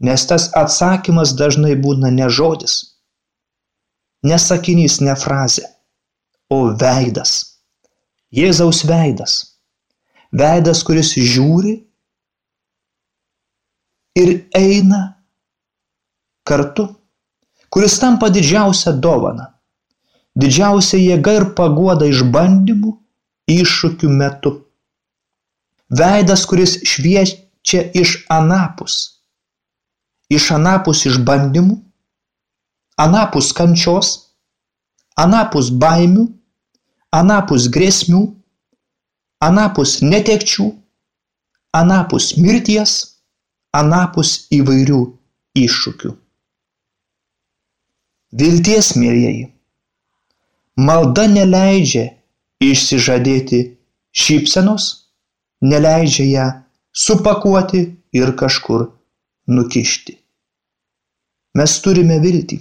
Nes 0.00 0.26
tas 0.28 0.50
atsakymas 0.52 1.32
dažnai 1.38 1.72
būna 1.80 2.10
ne 2.12 2.28
žodis, 2.28 2.74
ne 4.26 4.36
sakinys, 4.38 5.00
ne 5.00 5.14
frazė, 5.16 5.64
o 6.52 6.66
veidas. 6.76 7.56
Jėzaus 8.34 8.82
veidas. 8.84 9.36
Veidas, 10.36 10.82
kuris 10.84 11.14
žiūri 11.16 11.78
ir 14.20 14.32
eina 14.58 15.00
kartu, 16.44 16.88
kuris 17.72 17.96
tampa 18.02 18.28
didžiausia 18.34 18.92
dovana, 18.92 19.48
didžiausia 20.36 21.00
jėga 21.00 21.36
ir 21.40 21.48
paguoda 21.56 22.08
išbandymų, 22.10 22.92
iššūkių 23.56 24.12
metu. 24.12 24.52
Veidas, 25.88 26.44
kuris 26.50 26.80
šviečia 26.84 27.86
iš 27.94 28.18
anapus, 28.32 29.15
iš 30.32 30.50
anapus 30.56 31.04
išbandymų, 31.08 31.76
anapus 32.98 33.52
kančios, 33.56 34.12
anapus 35.16 35.70
baimių, 35.70 36.26
anapus 37.14 37.68
grėsmių, 37.72 38.22
anapus 39.40 40.00
netekčių, 40.02 40.70
anapus 41.76 42.34
mirties, 42.40 42.96
anapus 43.76 44.46
įvairių 44.56 45.02
iššūkių. 45.56 46.12
Vilties, 48.36 48.90
mėlyjeji, 48.98 49.46
malda 50.76 51.28
neleidžia 51.30 52.08
išsižadėti 52.60 53.60
šypsenos, 54.16 54.88
neleidžia 55.62 56.26
ją 56.26 56.46
supakuoti 56.92 57.86
ir 58.16 58.34
kažkur 58.36 58.95
nukišti. 59.50 60.16
Mes 61.56 61.76
turime 61.84 62.18
viltį. 62.22 62.58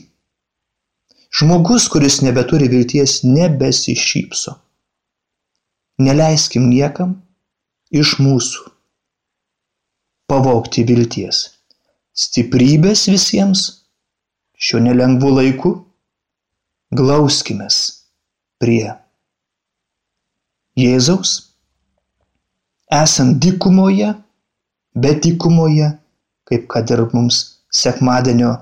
Žmogus, 1.36 1.90
kuris 1.92 2.22
nebeturi 2.24 2.70
vilties, 2.72 3.18
nebesišypso. 3.28 4.54
Neleiskim 6.00 6.70
niekam 6.72 7.18
iš 7.92 8.16
mūsų 8.24 8.70
pavokti 10.32 10.86
vilties. 10.88 11.42
Stiprybės 12.16 13.08
visiems 13.12 13.66
šiuo 14.56 14.80
nelengvu 14.86 15.34
laiku 15.36 15.74
glauskimės 16.96 17.82
prie 18.62 18.94
Jėzaus, 20.80 21.34
esant 22.92 23.38
dykumoje, 23.44 24.10
bet 24.96 25.22
dykumoje, 25.24 25.92
kaip 26.46 26.68
kad 26.72 26.90
ir 26.92 27.04
mums 27.14 27.42
sekmadienio 27.72 28.54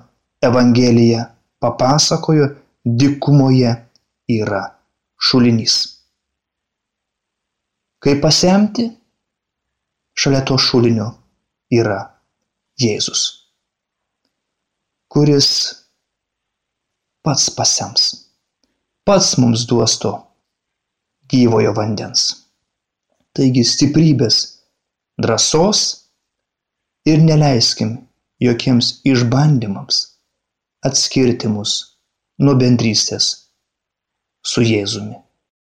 Evangelija 0.44 1.26
papasakojo, 1.60 2.50
dikumoje 2.84 3.72
yra 4.28 4.64
šulinys. 5.20 5.76
Kaip 8.04 8.20
pasemti, 8.22 8.90
šalia 10.20 10.44
to 10.48 10.58
šulinio 10.60 11.08
yra 11.72 12.02
Jėzus, 12.82 13.22
kuris 15.08 15.50
pats 17.24 17.48
pasems, 17.56 18.10
pats 19.08 19.38
mums 19.40 19.64
duos 19.70 19.96
to 20.02 20.12
gyvojo 21.32 21.72
vandens. 21.78 22.26
Taigi 23.34 23.64
stiprybės, 23.66 24.42
drąsos 25.22 26.03
ir 27.12 27.20
neleiskim 27.28 27.96
jokiems 28.44 28.90
išbandymams 29.12 30.00
atskirti 30.88 31.52
mus 31.52 31.74
nuo 32.40 32.56
bendrystės 32.60 33.30
su 34.54 34.64
Jėzumi. 34.68 35.23